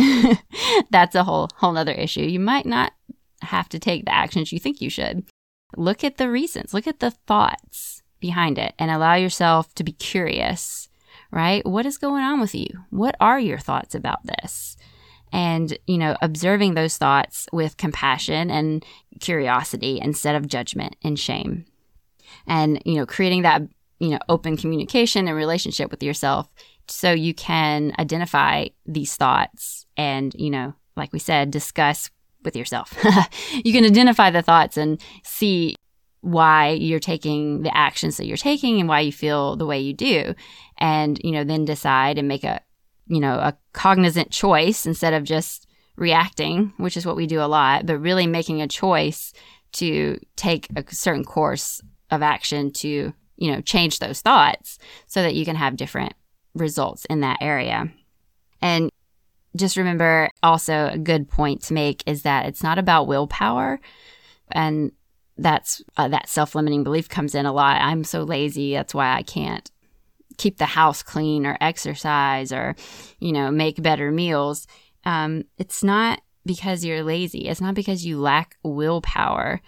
that's 0.91 1.15
a 1.15 1.25
whole 1.25 1.49
whole 1.57 1.77
other 1.77 1.93
issue. 1.93 2.21
You 2.21 2.41
might 2.41 2.67
not 2.67 2.93
have 3.41 3.69
to 3.71 3.79
take 3.79 4.05
the 4.05 4.15
actions 4.15 4.53
you 4.53 4.59
think 4.59 4.81
you 4.81 4.91
should. 4.91 5.25
Look 5.77 6.05
at 6.05 6.19
the 6.19 6.31
reasons 6.31 6.75
look 6.75 6.87
at 6.87 7.01
the 7.01 7.11
thoughts 7.11 8.03
behind 8.21 8.59
it 8.59 8.75
and 8.79 8.91
allow 8.91 9.15
yourself 9.15 9.75
to 9.75 9.85
be 9.85 9.93
curious 9.93 10.89
right? 11.33 11.67
What 11.67 11.87
is 11.87 11.99
going 11.99 12.23
on 12.23 12.41
with 12.41 12.55
you? 12.55 12.69
What 12.91 13.17
are 13.19 13.41
your 13.41 13.59
thoughts 13.59 13.95
about 13.95 14.25
this 14.25 14.77
and 15.33 15.77
you 15.87 15.99
know 15.99 16.17
observing 16.23 16.75
those 16.75 16.97
thoughts 16.97 17.49
with 17.53 17.77
compassion 17.77 18.51
and 18.51 18.85
curiosity 19.21 19.99
instead 20.01 20.35
of 20.35 20.47
judgment 20.47 20.97
and 21.03 21.19
shame 21.19 21.65
and 22.47 22.83
you 22.85 22.95
know 22.95 23.07
creating 23.07 23.43
that 23.43 23.63
you 24.03 24.09
know, 24.09 24.19
open 24.29 24.57
communication 24.57 25.29
and 25.29 25.37
relationship 25.37 25.93
with 25.93 26.03
yourself 26.03 26.49
so 26.89 27.13
you 27.13 27.33
can 27.33 27.95
identify 28.01 28.67
these 28.85 29.15
thoughts 29.15 29.87
and, 29.97 30.35
you 30.35 30.51
know, 30.51 30.75
like 30.97 31.13
we 31.13 31.21
said, 31.21 31.53
discuss 31.53 32.11
with 32.45 32.57
yourself. 32.57 32.99
you 33.65 33.73
can 33.73 33.85
identify 33.85 34.29
the 34.29 34.43
thoughts 34.43 34.77
and 34.77 35.01
see 35.23 35.77
why 36.21 36.71
you're 36.71 36.99
taking 36.99 37.63
the 37.63 37.77
actions 37.77 38.17
that 38.17 38.27
you're 38.27 38.37
taking 38.37 38.81
and 38.81 38.89
why 38.89 38.99
you 38.99 39.13
feel 39.13 39.55
the 39.55 39.67
way 39.67 39.79
you 39.79 39.93
do. 39.93 40.35
And, 40.79 41.21
you 41.23 41.31
know, 41.31 41.45
then 41.45 41.65
decide 41.65 42.19
and 42.19 42.27
make 42.27 42.43
a, 42.43 42.61
you 43.07 43.21
know, 43.21 43.35
a 43.35 43.57
cognizant 43.73 44.31
choice 44.31 44.87
instead 44.87 45.13
of 45.13 45.25
just 45.25 45.67
reacting, 45.97 46.73
which 46.77 46.97
is 46.97 47.05
what 47.05 47.17
we 47.17 47.27
do 47.27 47.41
a 47.41 47.47
lot, 47.47 47.87
but 47.87 47.99
really 47.99 48.27
making 48.27 48.63
a 48.63 48.69
choice 48.69 49.33
to 49.73 50.19
take 50.37 50.69
a 50.77 50.85
certain 50.95 51.25
course 51.25 51.81
of 52.11 52.23
action 52.23 52.73
to 52.73 53.13
you 53.43 53.51
know, 53.51 53.61
change 53.61 53.99
those 53.99 54.21
thoughts 54.21 54.79
so 55.09 55.21
that 55.21 55.35
you 55.35 55.45
can 55.45 55.57
have 55.57 55.77
different 55.77 56.13
results 56.55 57.05
in 57.07 57.21
that 57.21 57.39
area. 57.41 57.93
And 58.61 58.89
just 59.57 59.77
remember 59.77 60.31
also 60.45 60.89
a 60.93 60.99
good 60.99 61.29
point 61.29 61.61
to 61.65 61.75
make 61.75 62.05
is 62.07 62.23
that 62.23 62.47
it's 62.47 62.63
not 62.63 62.79
about 62.79 63.09
willpower 63.09 63.81
and 64.53 64.93
that's 65.39 65.83
uh, 65.97 66.07
that 66.09 66.29
self-limiting 66.29 66.85
belief 66.85 67.09
comes 67.09 67.35
in 67.35 67.45
a 67.45 67.53
lot. 67.53 67.81
I'm 67.81 68.05
so 68.05 68.23
lazy, 68.23 68.75
that's 68.75 68.95
why 68.95 69.13
I 69.13 69.23
can't 69.23 69.69
keep 70.39 70.59
the 70.59 70.67
house 70.67 71.03
clean 71.03 71.47
or 71.47 71.57
exercise 71.61 72.53
or 72.53 72.75
you 73.23 73.33
know, 73.33 73.51
make 73.51 73.81
better 73.81 74.11
meals. 74.11 74.67
Um, 75.05 75.45
it's 75.59 75.85
not 75.85 76.21
because 76.45 76.85
you're 76.85 77.05
lazy. 77.05 77.47
It's 77.49 77.61
not 77.61 77.75
because 77.75 78.05
you 78.05 78.21
lack 78.21 78.57
willpower. 78.65 79.61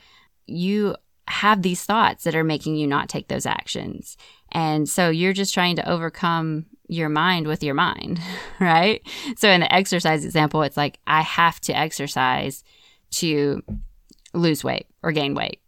You 0.47 0.97
have 1.29 1.63
these 1.63 1.85
thoughts 1.85 2.25
that 2.25 2.35
are 2.35 2.45
making 2.45 2.77
you 2.77 2.87
not 2.87 3.09
take 3.09 3.29
those 3.29 3.47
actions. 3.47 4.17
And 4.53 4.89
so 4.89 5.09
you're 5.09 5.33
just 5.33 5.55
trying 5.55 5.77
to 5.77 5.89
overcome 5.89 6.67
your 6.89 7.09
mind 7.09 7.47
with 7.47 7.63
your 7.63 7.75
mind, 7.75 8.21
right? 8.61 9.03
So 9.37 9.49
in 9.49 9.61
the 9.61 9.73
exercise 9.73 10.25
example, 10.25 10.63
it's 10.63 10.77
like, 10.77 10.99
I 11.07 11.23
have 11.23 11.61
to 11.63 11.77
exercise 11.77 12.65
to 13.13 13.63
lose 14.33 14.65
weight 14.65 14.87
or 15.03 15.13
gain 15.13 15.35
weight. 15.35 15.61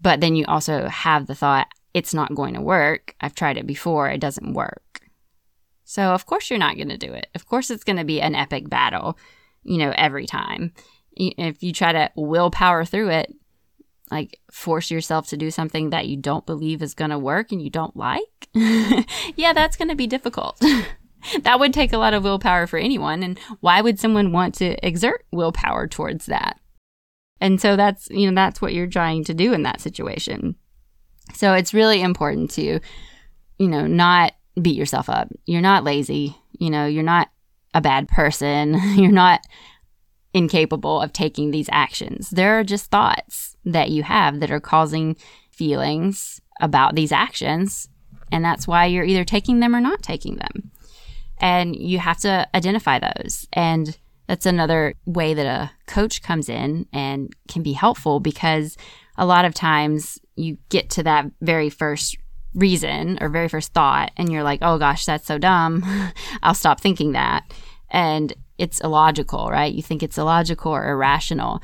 But 0.00 0.20
then 0.20 0.34
you 0.34 0.46
also 0.48 0.88
have 0.88 1.26
the 1.26 1.34
thought, 1.34 1.68
it's 1.94 2.14
not 2.14 2.34
going 2.34 2.54
to 2.54 2.60
work. 2.60 3.14
I've 3.20 3.34
tried 3.34 3.56
it 3.56 3.66
before, 3.66 4.08
it 4.08 4.20
doesn't 4.20 4.54
work. 4.54 5.00
So, 5.84 6.12
of 6.12 6.26
course, 6.26 6.50
you're 6.50 6.58
not 6.58 6.76
going 6.76 6.88
to 6.88 6.96
do 6.96 7.12
it. 7.12 7.26
Of 7.34 7.46
course, 7.46 7.70
it's 7.70 7.84
going 7.84 7.96
to 7.96 8.04
be 8.04 8.20
an 8.20 8.34
epic 8.34 8.68
battle, 8.68 9.18
you 9.64 9.78
know, 9.78 9.92
every 9.96 10.26
time. 10.26 10.72
If 11.16 11.62
you 11.62 11.72
try 11.72 11.92
to 11.92 12.10
willpower 12.14 12.84
through 12.84 13.10
it, 13.10 13.34
like 14.10 14.38
force 14.50 14.90
yourself 14.90 15.28
to 15.28 15.36
do 15.36 15.50
something 15.50 15.90
that 15.90 16.06
you 16.06 16.16
don't 16.16 16.46
believe 16.46 16.82
is 16.82 16.94
going 16.94 17.10
to 17.10 17.18
work 17.18 17.52
and 17.52 17.62
you 17.62 17.70
don't 17.70 17.96
like, 17.96 18.48
yeah, 18.54 19.52
that's 19.52 19.76
going 19.76 19.88
to 19.88 19.96
be 19.96 20.06
difficult. 20.06 20.60
that 21.42 21.60
would 21.60 21.72
take 21.72 21.92
a 21.92 21.98
lot 21.98 22.14
of 22.14 22.24
willpower 22.24 22.66
for 22.66 22.78
anyone. 22.78 23.22
And 23.22 23.38
why 23.60 23.80
would 23.80 23.98
someone 23.98 24.32
want 24.32 24.54
to 24.56 24.86
exert 24.86 25.24
willpower 25.32 25.86
towards 25.86 26.26
that? 26.26 26.60
And 27.40 27.60
so 27.60 27.76
that's, 27.76 28.08
you 28.10 28.30
know, 28.30 28.34
that's 28.34 28.60
what 28.60 28.74
you're 28.74 28.86
trying 28.86 29.24
to 29.24 29.34
do 29.34 29.52
in 29.52 29.62
that 29.62 29.80
situation. 29.80 30.56
So 31.34 31.54
it's 31.54 31.74
really 31.74 32.00
important 32.02 32.50
to, 32.52 32.80
you 33.58 33.68
know, 33.68 33.86
not 33.86 34.32
beat 34.60 34.76
yourself 34.76 35.08
up. 35.08 35.28
You're 35.46 35.60
not 35.60 35.84
lazy. 35.84 36.36
You 36.58 36.70
know, 36.70 36.86
you're 36.86 37.02
not 37.02 37.28
a 37.74 37.80
bad 37.80 38.08
person. 38.08 38.74
You're 38.96 39.12
not 39.12 39.40
incapable 40.34 41.00
of 41.00 41.12
taking 41.12 41.50
these 41.50 41.68
actions. 41.72 42.30
There 42.30 42.58
are 42.58 42.64
just 42.64 42.90
thoughts 42.90 43.56
that 43.64 43.90
you 43.90 44.02
have 44.02 44.40
that 44.40 44.50
are 44.50 44.60
causing 44.60 45.16
feelings 45.50 46.40
about 46.60 46.94
these 46.94 47.12
actions. 47.12 47.88
And 48.32 48.44
that's 48.44 48.66
why 48.66 48.86
you're 48.86 49.04
either 49.04 49.24
taking 49.24 49.60
them 49.60 49.74
or 49.74 49.80
not 49.80 50.02
taking 50.02 50.36
them. 50.36 50.70
And 51.38 51.74
you 51.74 51.98
have 51.98 52.18
to 52.18 52.48
identify 52.54 52.98
those. 52.98 53.48
And 53.52 53.96
that's 54.28 54.46
another 54.46 54.94
way 55.04 55.34
that 55.34 55.46
a 55.46 55.70
coach 55.86 56.22
comes 56.22 56.48
in 56.48 56.86
and 56.92 57.34
can 57.48 57.62
be 57.62 57.72
helpful 57.72 58.20
because 58.20 58.76
a 59.16 59.26
lot 59.26 59.44
of 59.44 59.54
times 59.54 60.18
you 60.40 60.58
get 60.68 60.90
to 60.90 61.02
that 61.04 61.26
very 61.40 61.70
first 61.70 62.16
reason 62.54 63.18
or 63.20 63.28
very 63.28 63.48
first 63.48 63.72
thought 63.72 64.10
and 64.16 64.32
you're 64.32 64.42
like, 64.42 64.60
oh 64.62 64.78
gosh, 64.78 65.04
that's 65.04 65.26
so 65.26 65.38
dumb. 65.38 65.84
I'll 66.42 66.54
stop 66.54 66.80
thinking 66.80 67.12
that. 67.12 67.44
And 67.90 68.32
it's 68.58 68.80
illogical, 68.80 69.48
right? 69.50 69.72
You 69.72 69.82
think 69.82 70.02
it's 70.02 70.18
illogical 70.18 70.72
or 70.72 70.88
irrational, 70.88 71.62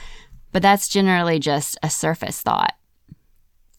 but 0.53 0.63
that's 0.63 0.89
generally 0.89 1.39
just 1.39 1.77
a 1.83 1.91
surface 1.91 2.41
thought. 2.41 2.75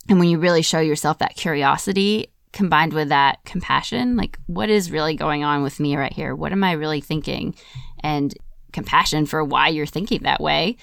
And 0.09 0.19
when 0.19 0.29
you 0.29 0.39
really 0.39 0.61
show 0.61 0.79
yourself 0.79 1.17
that 1.19 1.35
curiosity 1.35 2.27
combined 2.53 2.93
with 2.93 3.09
that 3.09 3.39
compassion, 3.45 4.15
like 4.15 4.37
what 4.47 4.69
is 4.69 4.91
really 4.91 5.15
going 5.15 5.43
on 5.43 5.63
with 5.63 5.79
me 5.79 5.95
right 5.95 6.13
here? 6.13 6.35
What 6.35 6.51
am 6.51 6.63
I 6.63 6.73
really 6.73 7.01
thinking? 7.01 7.55
And 8.01 8.33
compassion 8.71 9.25
for 9.25 9.43
why 9.43 9.69
you're 9.69 9.85
thinking 9.85 10.23
that 10.23 10.41
way, 10.41 10.77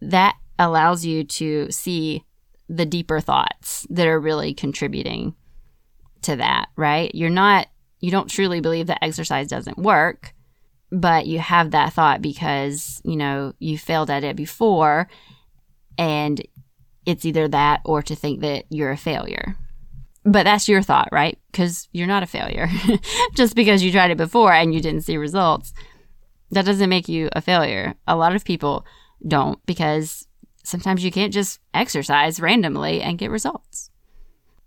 that 0.00 0.36
allows 0.58 1.04
you 1.04 1.24
to 1.24 1.70
see 1.70 2.24
the 2.68 2.86
deeper 2.86 3.20
thoughts 3.20 3.86
that 3.90 4.06
are 4.06 4.20
really 4.20 4.54
contributing 4.54 5.34
to 6.22 6.36
that, 6.36 6.66
right? 6.76 7.14
You're 7.14 7.30
not, 7.30 7.68
you 8.00 8.10
don't 8.10 8.28
truly 8.28 8.60
believe 8.60 8.88
that 8.88 9.02
exercise 9.02 9.48
doesn't 9.48 9.78
work, 9.78 10.34
but 10.90 11.26
you 11.26 11.38
have 11.38 11.70
that 11.70 11.92
thought 11.92 12.22
because, 12.22 13.00
you 13.04 13.16
know, 13.16 13.52
you 13.58 13.78
failed 13.78 14.10
at 14.10 14.24
it 14.24 14.36
before 14.36 15.08
and 15.98 16.42
it's 17.04 17.24
either 17.24 17.48
that 17.48 17.80
or 17.84 18.02
to 18.02 18.14
think 18.16 18.40
that 18.40 18.64
you're 18.68 18.90
a 18.90 18.96
failure. 18.96 19.56
But 20.24 20.42
that's 20.42 20.68
your 20.68 20.82
thought, 20.82 21.08
right? 21.12 21.38
Because 21.52 21.88
you're 21.92 22.08
not 22.08 22.24
a 22.24 22.26
failure. 22.26 22.68
Just 23.34 23.54
because 23.54 23.82
you 23.82 23.92
tried 23.92 24.10
it 24.10 24.16
before 24.16 24.52
and 24.52 24.74
you 24.74 24.80
didn't 24.80 25.02
see 25.02 25.16
results, 25.16 25.72
that 26.50 26.64
doesn't 26.64 26.90
make 26.90 27.08
you 27.08 27.28
a 27.32 27.40
failure. 27.40 27.94
A 28.08 28.16
lot 28.16 28.34
of 28.34 28.44
people 28.44 28.84
don't 29.26 29.64
because 29.66 30.25
sometimes 30.66 31.04
you 31.04 31.10
can't 31.10 31.32
just 31.32 31.60
exercise 31.72 32.40
randomly 32.40 33.00
and 33.00 33.18
get 33.18 33.30
results. 33.30 33.90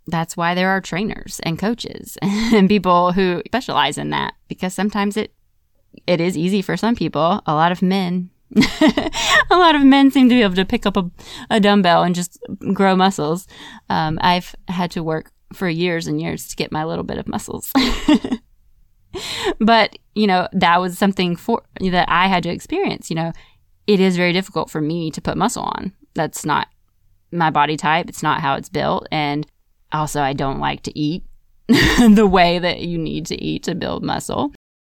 That's 0.06 0.36
why 0.36 0.54
there 0.54 0.70
are 0.70 0.80
trainers 0.80 1.40
and 1.44 1.58
coaches 1.58 2.18
and 2.22 2.68
people 2.68 3.12
who 3.12 3.42
specialize 3.46 3.98
in 3.98 4.10
that 4.10 4.34
because 4.48 4.74
sometimes 4.74 5.16
it 5.16 5.32
it 6.06 6.20
is 6.20 6.38
easy 6.38 6.62
for 6.62 6.76
some 6.76 6.94
people. 6.94 7.42
A 7.46 7.54
lot 7.54 7.72
of 7.72 7.82
men 7.82 8.30
a 9.50 9.56
lot 9.56 9.76
of 9.76 9.84
men 9.84 10.10
seem 10.10 10.28
to 10.28 10.34
be 10.34 10.42
able 10.42 10.56
to 10.56 10.64
pick 10.64 10.84
up 10.84 10.96
a, 10.96 11.08
a 11.50 11.60
dumbbell 11.60 12.02
and 12.02 12.14
just 12.14 12.38
grow 12.72 12.96
muscles. 12.96 13.46
Um, 13.88 14.18
I've 14.22 14.54
had 14.66 14.90
to 14.92 15.04
work 15.04 15.30
for 15.52 15.68
years 15.68 16.06
and 16.06 16.20
years 16.20 16.48
to 16.48 16.56
get 16.56 16.72
my 16.72 16.84
little 16.84 17.04
bit 17.04 17.18
of 17.18 17.28
muscles. 17.28 17.72
but, 19.60 19.96
you 20.14 20.26
know, 20.26 20.48
that 20.52 20.80
was 20.80 20.98
something 20.98 21.36
for 21.36 21.62
that 21.80 22.08
I 22.08 22.26
had 22.26 22.42
to 22.42 22.50
experience. 22.50 23.08
You 23.08 23.16
know, 23.16 23.32
it 23.90 23.98
is 23.98 24.16
very 24.16 24.32
difficult 24.32 24.70
for 24.70 24.80
me 24.80 25.10
to 25.10 25.20
put 25.20 25.36
muscle 25.36 25.64
on. 25.64 25.92
That's 26.14 26.46
not 26.46 26.68
my 27.32 27.50
body 27.50 27.76
type. 27.76 28.08
It's 28.08 28.22
not 28.22 28.40
how 28.40 28.54
it's 28.54 28.68
built. 28.68 29.08
And 29.10 29.44
also, 29.90 30.22
I 30.22 30.32
don't 30.32 30.60
like 30.60 30.84
to 30.84 30.96
eat 30.96 31.24
the 31.68 32.28
way 32.30 32.60
that 32.60 32.82
you 32.82 32.98
need 32.98 33.26
to 33.26 33.42
eat 33.42 33.64
to 33.64 33.74
build 33.74 34.04
muscle. 34.04 34.52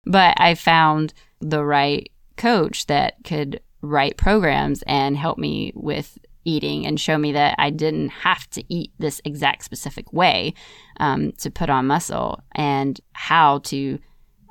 But 0.05 0.39
I 0.39 0.53
found 0.53 1.15
the 1.39 1.65
right 1.65 2.07
coach 2.37 2.85
that 2.85 3.15
could 3.23 3.61
write 3.81 4.17
programs 4.17 4.83
and 4.83 5.17
help 5.17 5.39
me 5.39 5.71
with 5.73 6.19
eating 6.45 6.85
and 6.85 6.99
show 6.99 7.17
me 7.17 7.31
that 7.31 7.55
I 7.57 7.71
didn't 7.71 8.09
have 8.09 8.47
to 8.51 8.63
eat 8.71 8.91
this 8.99 9.21
exact 9.25 9.63
specific 9.63 10.13
way 10.13 10.53
um, 10.99 11.31
to 11.39 11.49
put 11.49 11.71
on 11.71 11.87
muscle 11.87 12.43
and 12.53 13.01
how 13.13 13.57
to. 13.59 13.97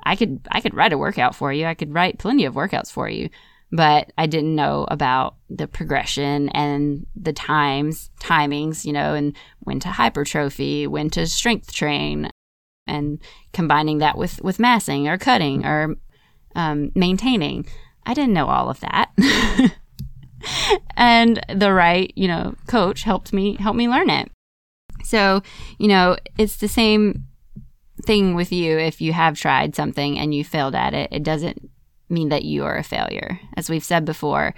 I 0.05 0.17
could 0.17 0.45
I 0.51 0.59
could 0.59 0.73
write 0.73 0.91
a 0.91 0.97
workout 0.97 1.33
for 1.33 1.53
you. 1.53 1.65
I 1.65 1.75
could 1.75 1.93
write 1.93 2.19
plenty 2.19 2.43
of 2.43 2.55
workouts 2.55 2.91
for 2.91 3.07
you, 3.07 3.29
but 3.73 4.13
I 4.19 4.27
didn't 4.27 4.55
know 4.55 4.85
about 4.91 5.35
the 5.49 5.67
progression 5.67 6.49
and 6.49 7.07
the 7.15 7.33
times, 7.33 8.11
timings, 8.19 8.85
you 8.85 8.93
know, 8.93 9.15
and 9.15 9.35
when 9.61 9.79
to 9.79 9.89
hypertrophy, 9.89 10.85
when 10.85 11.09
to 11.09 11.25
strength 11.25 11.73
train, 11.73 12.29
and 12.85 13.19
combining 13.51 13.97
that 13.97 14.15
with 14.15 14.39
with 14.43 14.59
massing 14.59 15.07
or 15.07 15.17
cutting 15.17 15.65
or 15.65 15.95
um, 16.55 16.91
maintaining. 16.93 17.65
I 18.05 18.13
didn't 18.13 18.33
know 18.33 18.45
all 18.45 18.69
of 18.69 18.79
that. 18.81 19.09
and 20.95 21.43
the 21.49 21.73
right, 21.73 22.13
you 22.15 22.27
know, 22.27 22.53
coach 22.67 23.01
helped 23.01 23.33
me 23.33 23.55
help 23.55 23.75
me 23.75 23.89
learn 23.89 24.11
it. 24.11 24.29
So, 25.03 25.41
you 25.79 25.87
know, 25.87 26.15
it's 26.37 26.57
the 26.57 26.67
same 26.67 27.25
thing 28.05 28.35
with 28.35 28.51
you 28.51 28.77
if 28.77 29.01
you 29.01 29.13
have 29.13 29.35
tried 29.35 29.75
something 29.75 30.19
and 30.19 30.31
you 30.35 30.43
failed 30.43 30.75
at 30.75 30.93
it. 30.93 31.09
It 31.11 31.23
doesn't 31.23 31.71
mean 32.09 32.29
that 32.29 32.43
you 32.43 32.63
are 32.65 32.77
a 32.77 32.83
failure. 32.83 33.39
As 33.55 33.69
we've 33.69 33.83
said 33.83 34.05
before, 34.05 34.53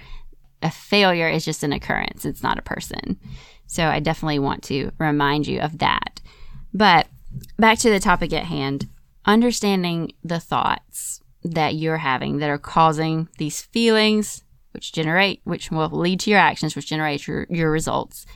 a 0.62 0.70
failure 0.70 1.28
is 1.28 1.44
just 1.44 1.62
an 1.62 1.72
occurrence, 1.72 2.24
it's 2.24 2.42
not 2.42 2.58
a 2.58 2.62
person. 2.62 3.18
So, 3.66 3.86
I 3.86 4.00
definitely 4.00 4.38
want 4.38 4.62
to 4.64 4.92
remind 4.98 5.46
you 5.46 5.60
of 5.60 5.78
that. 5.78 6.20
But 6.72 7.08
back 7.58 7.78
to 7.80 7.90
the 7.90 8.00
topic 8.00 8.32
at 8.32 8.44
hand, 8.44 8.88
understanding 9.24 10.12
the 10.22 10.40
thoughts 10.40 11.20
that 11.42 11.74
you're 11.74 11.98
having 11.98 12.38
that 12.38 12.50
are 12.50 12.58
causing 12.58 13.28
these 13.38 13.62
feelings, 13.62 14.44
which 14.72 14.92
generate, 14.92 15.40
which 15.44 15.70
will 15.70 15.88
lead 15.88 16.20
to 16.20 16.30
your 16.30 16.38
actions, 16.38 16.76
which 16.76 16.86
generate 16.86 17.26
your, 17.26 17.46
your 17.50 17.70
results, 17.70 18.26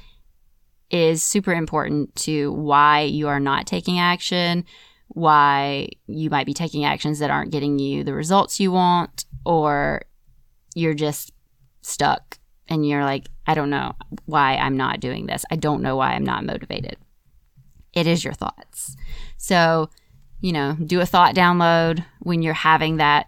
is 0.90 1.22
super 1.22 1.52
important 1.52 2.14
to 2.16 2.52
why 2.52 3.02
you 3.02 3.28
are 3.28 3.40
not 3.40 3.66
taking 3.66 3.98
action, 3.98 4.64
why 5.12 5.88
you 6.06 6.30
might 6.30 6.46
be 6.46 6.54
taking 6.54 6.84
actions 6.84 7.18
that 7.18 7.30
aren't 7.30 7.52
getting 7.52 7.78
you 7.78 8.04
the 8.04 8.14
results 8.14 8.60
you 8.60 8.72
want, 8.72 9.24
or 9.44 10.02
you're 10.74 10.94
just 10.94 11.32
stuck 11.82 12.38
and 12.68 12.86
you're 12.86 13.04
like, 13.04 13.26
I 13.46 13.54
don't 13.54 13.70
know 13.70 13.94
why 14.26 14.56
I'm 14.56 14.76
not 14.76 15.00
doing 15.00 15.26
this. 15.26 15.44
I 15.50 15.56
don't 15.56 15.82
know 15.82 15.96
why 15.96 16.12
I'm 16.12 16.24
not 16.24 16.44
motivated. 16.44 16.96
It 17.92 18.06
is 18.06 18.24
your 18.24 18.34
thoughts. 18.34 18.96
So 19.36 19.90
you 20.40 20.52
know, 20.52 20.76
do 20.84 21.00
a 21.00 21.06
thought 21.06 21.34
download 21.34 22.04
when 22.20 22.42
you're 22.42 22.54
having 22.54 22.96
that 22.96 23.26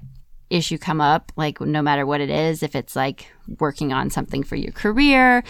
issue 0.50 0.78
come 0.78 1.00
up, 1.00 1.32
like 1.36 1.60
no 1.60 1.82
matter 1.82 2.06
what 2.06 2.20
it 2.20 2.30
is, 2.30 2.62
if 2.62 2.74
it's 2.74 2.96
like 2.96 3.32
working 3.58 3.92
on 3.92 4.10
something 4.10 4.42
for 4.42 4.56
your 4.56 4.72
career, 4.72 5.42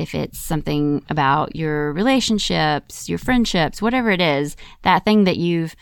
if 0.00 0.14
it's 0.14 0.38
something 0.38 1.04
about 1.08 1.54
your 1.54 1.92
relationships, 1.92 3.08
your 3.08 3.18
friendships, 3.18 3.82
whatever 3.82 4.10
it 4.10 4.20
is, 4.20 4.56
that 4.82 5.04
thing 5.04 5.24
that 5.24 5.36
you've 5.36 5.76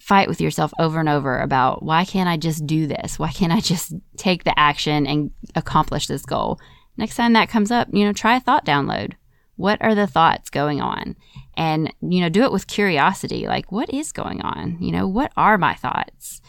fight 0.00 0.28
with 0.28 0.40
yourself 0.40 0.74
over 0.78 1.00
and 1.00 1.08
over 1.08 1.40
about 1.40 1.82
why 1.82 2.04
can't 2.04 2.28
I 2.28 2.36
just 2.36 2.66
do 2.66 2.86
this? 2.86 3.18
Why 3.18 3.30
can't 3.30 3.52
I 3.52 3.60
just 3.60 3.94
take 4.18 4.44
the 4.44 4.58
action 4.58 5.06
and 5.06 5.30
accomplish 5.54 6.06
this 6.06 6.26
goal? 6.26 6.58
Next 6.96 7.16
time 7.16 7.32
that 7.32 7.48
comes 7.48 7.70
up, 7.70 7.88
you 7.92 8.04
know, 8.04 8.12
try 8.12 8.36
a 8.36 8.40
thought 8.40 8.66
download. 8.66 9.14
What 9.56 9.80
are 9.80 9.94
the 9.94 10.06
thoughts 10.06 10.50
going 10.50 10.80
on? 10.80 11.16
and 11.56 11.92
you 12.00 12.20
know 12.20 12.28
do 12.28 12.42
it 12.42 12.52
with 12.52 12.66
curiosity 12.66 13.46
like 13.46 13.70
what 13.70 13.92
is 13.92 14.12
going 14.12 14.40
on 14.42 14.76
you 14.80 14.92
know 14.92 15.06
what 15.06 15.32
are 15.36 15.58
my 15.58 15.74
thoughts 15.74 16.40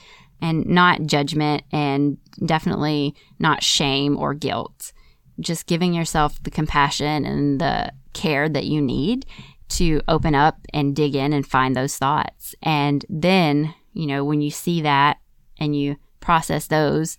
and 0.42 0.66
not 0.66 1.06
judgment 1.06 1.64
and 1.72 2.18
definitely 2.46 3.16
not 3.40 3.64
shame 3.64 4.18
or 4.18 4.34
guilt 4.34 4.92
just 5.40 5.68
giving 5.68 5.94
yourself 5.94 6.42
the 6.44 6.52
compassion 6.52 7.26
and 7.26 7.60
the 7.60 7.92
care 8.14 8.48
that 8.48 8.66
you 8.66 8.82
need 8.82 9.26
to 9.68 10.02
open 10.08 10.36
up 10.36 10.58
and 10.74 10.96
dig 10.96 11.16
in 11.16 11.34
and 11.34 11.46
find 11.46 11.76
those 11.76 11.98
thoughts. 11.98 12.56
And 12.62 13.06
then 13.10 13.74
you 13.94 14.06
know 14.06 14.24
when 14.24 14.42
you 14.42 14.52
see 14.52 14.82
that 14.82 15.18
and 15.58 15.76
you 15.76 15.96
process 16.20 16.68
those 16.68 17.18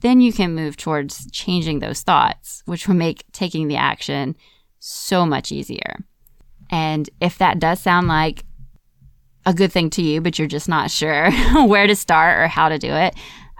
then 0.00 0.20
you 0.20 0.32
can 0.32 0.54
move 0.54 0.76
towards 0.76 1.30
changing 1.30 1.78
those 1.78 2.00
thoughts 2.02 2.62
which 2.66 2.88
will 2.88 2.94
make 2.94 3.24
taking 3.32 3.68
the 3.68 3.76
action 3.76 4.36
so 4.78 5.24
much 5.24 5.52
easier. 5.52 6.04
And 6.70 7.08
if 7.20 7.38
that 7.38 7.60
does 7.60 7.80
sound 7.80 8.08
like 8.08 8.44
a 9.46 9.54
good 9.54 9.70
thing 9.72 9.90
to 9.90 10.02
you, 10.02 10.20
but 10.20 10.38
you're 10.38 10.48
just 10.48 10.68
not 10.68 10.90
sure 10.90 11.30
where 11.66 11.86
to 11.86 11.94
start 11.94 12.38
or 12.38 12.48
how 12.48 12.68
to 12.68 12.78
do 12.78 12.92
it, 12.92 13.14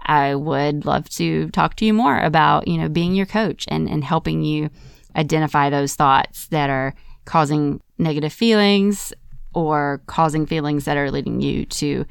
I 0.05 0.35
would 0.35 0.85
love 0.85 1.09
to 1.11 1.49
talk 1.49 1.75
to 1.77 1.85
you 1.85 1.93
more 1.93 2.19
about, 2.19 2.67
you 2.67 2.77
know, 2.77 2.89
being 2.89 3.15
your 3.15 3.25
coach 3.25 3.65
and, 3.67 3.89
and 3.89 4.03
helping 4.03 4.43
you 4.43 4.69
identify 5.15 5.69
those 5.69 5.95
thoughts 5.95 6.47
that 6.47 6.69
are 6.69 6.93
causing 7.25 7.81
negative 7.97 8.33
feelings 8.33 9.13
or 9.53 10.01
causing 10.07 10.45
feelings 10.45 10.85
that 10.85 10.97
are 10.97 11.11
leading 11.11 11.41
you 11.41 11.65
to 11.65 12.05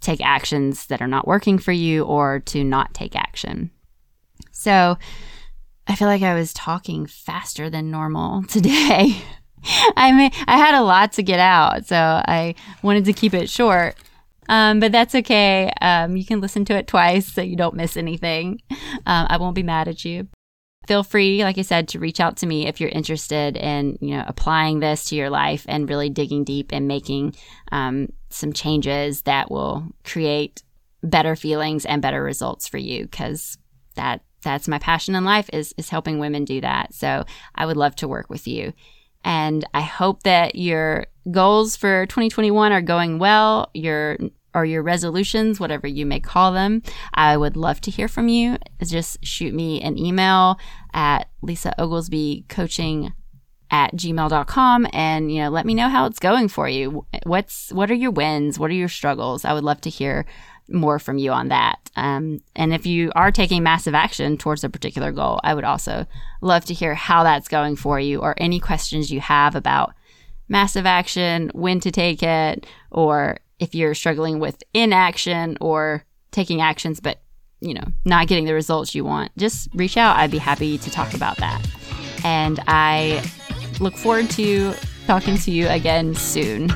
take 0.00 0.20
actions 0.20 0.86
that 0.86 1.00
are 1.00 1.06
not 1.06 1.26
working 1.26 1.58
for 1.58 1.72
you 1.72 2.04
or 2.04 2.40
to 2.40 2.64
not 2.64 2.92
take 2.94 3.14
action. 3.14 3.70
So 4.52 4.96
I 5.86 5.94
feel 5.94 6.08
like 6.08 6.22
I 6.22 6.34
was 6.34 6.52
talking 6.52 7.06
faster 7.06 7.70
than 7.70 7.90
normal 7.90 8.42
today. 8.48 9.16
I 9.96 10.12
mean, 10.12 10.30
I 10.46 10.56
had 10.56 10.74
a 10.74 10.82
lot 10.82 11.12
to 11.12 11.22
get 11.22 11.38
out, 11.38 11.84
so 11.84 11.96
I 11.96 12.54
wanted 12.82 13.04
to 13.06 13.12
keep 13.12 13.34
it 13.34 13.50
short. 13.50 13.94
Um, 14.50 14.80
but 14.80 14.90
that's 14.90 15.14
okay. 15.14 15.72
Um, 15.80 16.16
you 16.16 16.26
can 16.26 16.40
listen 16.40 16.64
to 16.66 16.76
it 16.76 16.88
twice 16.88 17.32
so 17.32 17.40
you 17.40 17.54
don't 17.54 17.76
miss 17.76 17.96
anything. 17.96 18.60
Um, 19.06 19.26
I 19.30 19.36
won't 19.36 19.54
be 19.54 19.62
mad 19.62 19.86
at 19.86 20.04
you. 20.04 20.26
Feel 20.88 21.04
free, 21.04 21.44
like 21.44 21.56
I 21.56 21.62
said, 21.62 21.86
to 21.88 22.00
reach 22.00 22.18
out 22.18 22.36
to 22.38 22.46
me 22.46 22.66
if 22.66 22.80
you're 22.80 22.90
interested 22.90 23.56
in, 23.56 23.96
you 24.00 24.16
know, 24.16 24.24
applying 24.26 24.80
this 24.80 25.04
to 25.04 25.16
your 25.16 25.30
life 25.30 25.64
and 25.68 25.88
really 25.88 26.10
digging 26.10 26.42
deep 26.42 26.72
and 26.72 26.88
making 26.88 27.36
um, 27.70 28.08
some 28.28 28.52
changes 28.52 29.22
that 29.22 29.52
will 29.52 29.86
create 30.02 30.64
better 31.00 31.36
feelings 31.36 31.86
and 31.86 32.02
better 32.02 32.20
results 32.20 32.66
for 32.66 32.78
you. 32.78 33.04
Because 33.04 33.56
that 33.94 34.22
that's 34.42 34.66
my 34.66 34.80
passion 34.80 35.14
in 35.14 35.24
life 35.24 35.48
is 35.52 35.72
is 35.78 35.90
helping 35.90 36.18
women 36.18 36.44
do 36.44 36.60
that. 36.60 36.92
So 36.92 37.24
I 37.54 37.66
would 37.66 37.76
love 37.76 37.94
to 37.96 38.08
work 38.08 38.28
with 38.28 38.48
you. 38.48 38.72
And 39.22 39.64
I 39.74 39.82
hope 39.82 40.24
that 40.24 40.56
your 40.56 41.06
goals 41.30 41.76
for 41.76 42.06
2021 42.06 42.72
are 42.72 42.80
going 42.80 43.18
well. 43.18 43.70
Your 43.74 44.16
or 44.54 44.64
your 44.64 44.82
resolutions, 44.82 45.60
whatever 45.60 45.86
you 45.86 46.06
may 46.06 46.20
call 46.20 46.52
them. 46.52 46.82
I 47.14 47.36
would 47.36 47.56
love 47.56 47.80
to 47.82 47.90
hear 47.90 48.08
from 48.08 48.28
you. 48.28 48.58
Just 48.82 49.24
shoot 49.24 49.54
me 49.54 49.80
an 49.80 49.98
email 49.98 50.58
at 50.92 51.28
Lisa 51.42 51.74
Oglesby 51.80 52.44
coaching 52.48 53.12
at 53.70 53.94
gmail.com 53.94 54.86
and 54.92 55.32
you 55.32 55.40
know 55.40 55.48
let 55.48 55.64
me 55.64 55.74
know 55.74 55.88
how 55.88 56.04
it's 56.06 56.18
going 56.18 56.48
for 56.48 56.68
you 56.68 57.06
what's 57.24 57.70
what 57.72 57.90
are 57.90 57.94
your 57.94 58.10
wins 58.10 58.58
what 58.58 58.70
are 58.70 58.74
your 58.74 58.88
struggles 58.88 59.44
i 59.44 59.52
would 59.52 59.62
love 59.62 59.80
to 59.80 59.88
hear 59.88 60.26
more 60.68 60.98
from 60.98 61.18
you 61.18 61.30
on 61.30 61.48
that 61.48 61.78
um, 61.96 62.38
and 62.54 62.72
if 62.72 62.86
you 62.86 63.12
are 63.14 63.32
taking 63.32 63.62
massive 63.62 63.94
action 63.94 64.36
towards 64.36 64.64
a 64.64 64.68
particular 64.68 65.12
goal 65.12 65.40
i 65.44 65.54
would 65.54 65.64
also 65.64 66.04
love 66.40 66.64
to 66.64 66.74
hear 66.74 66.94
how 66.94 67.22
that's 67.22 67.48
going 67.48 67.76
for 67.76 68.00
you 68.00 68.20
or 68.20 68.34
any 68.38 68.58
questions 68.58 69.12
you 69.12 69.20
have 69.20 69.54
about 69.54 69.94
massive 70.48 70.84
action 70.84 71.50
when 71.54 71.78
to 71.80 71.92
take 71.92 72.22
it 72.22 72.66
or 72.90 73.38
if 73.60 73.74
you're 73.74 73.94
struggling 73.94 74.40
with 74.40 74.62
inaction 74.74 75.56
or 75.60 76.04
taking 76.32 76.60
actions 76.60 76.98
but 77.00 77.20
you 77.60 77.74
know 77.74 77.84
not 78.04 78.26
getting 78.26 78.44
the 78.46 78.54
results 78.54 78.94
you 78.94 79.04
want 79.04 79.30
just 79.36 79.68
reach 79.74 79.96
out. 79.96 80.16
I'd 80.16 80.30
be 80.30 80.38
happy 80.38 80.78
to 80.78 80.90
talk 80.90 81.14
about 81.14 81.36
that. 81.36 81.64
And 82.24 82.60
i 82.66 83.22
look 83.80 83.96
forward 83.96 84.28
to 84.30 84.74
talking 85.06 85.36
to 85.38 85.50
you 85.50 85.68
again 85.68 86.14
soon 86.14 86.68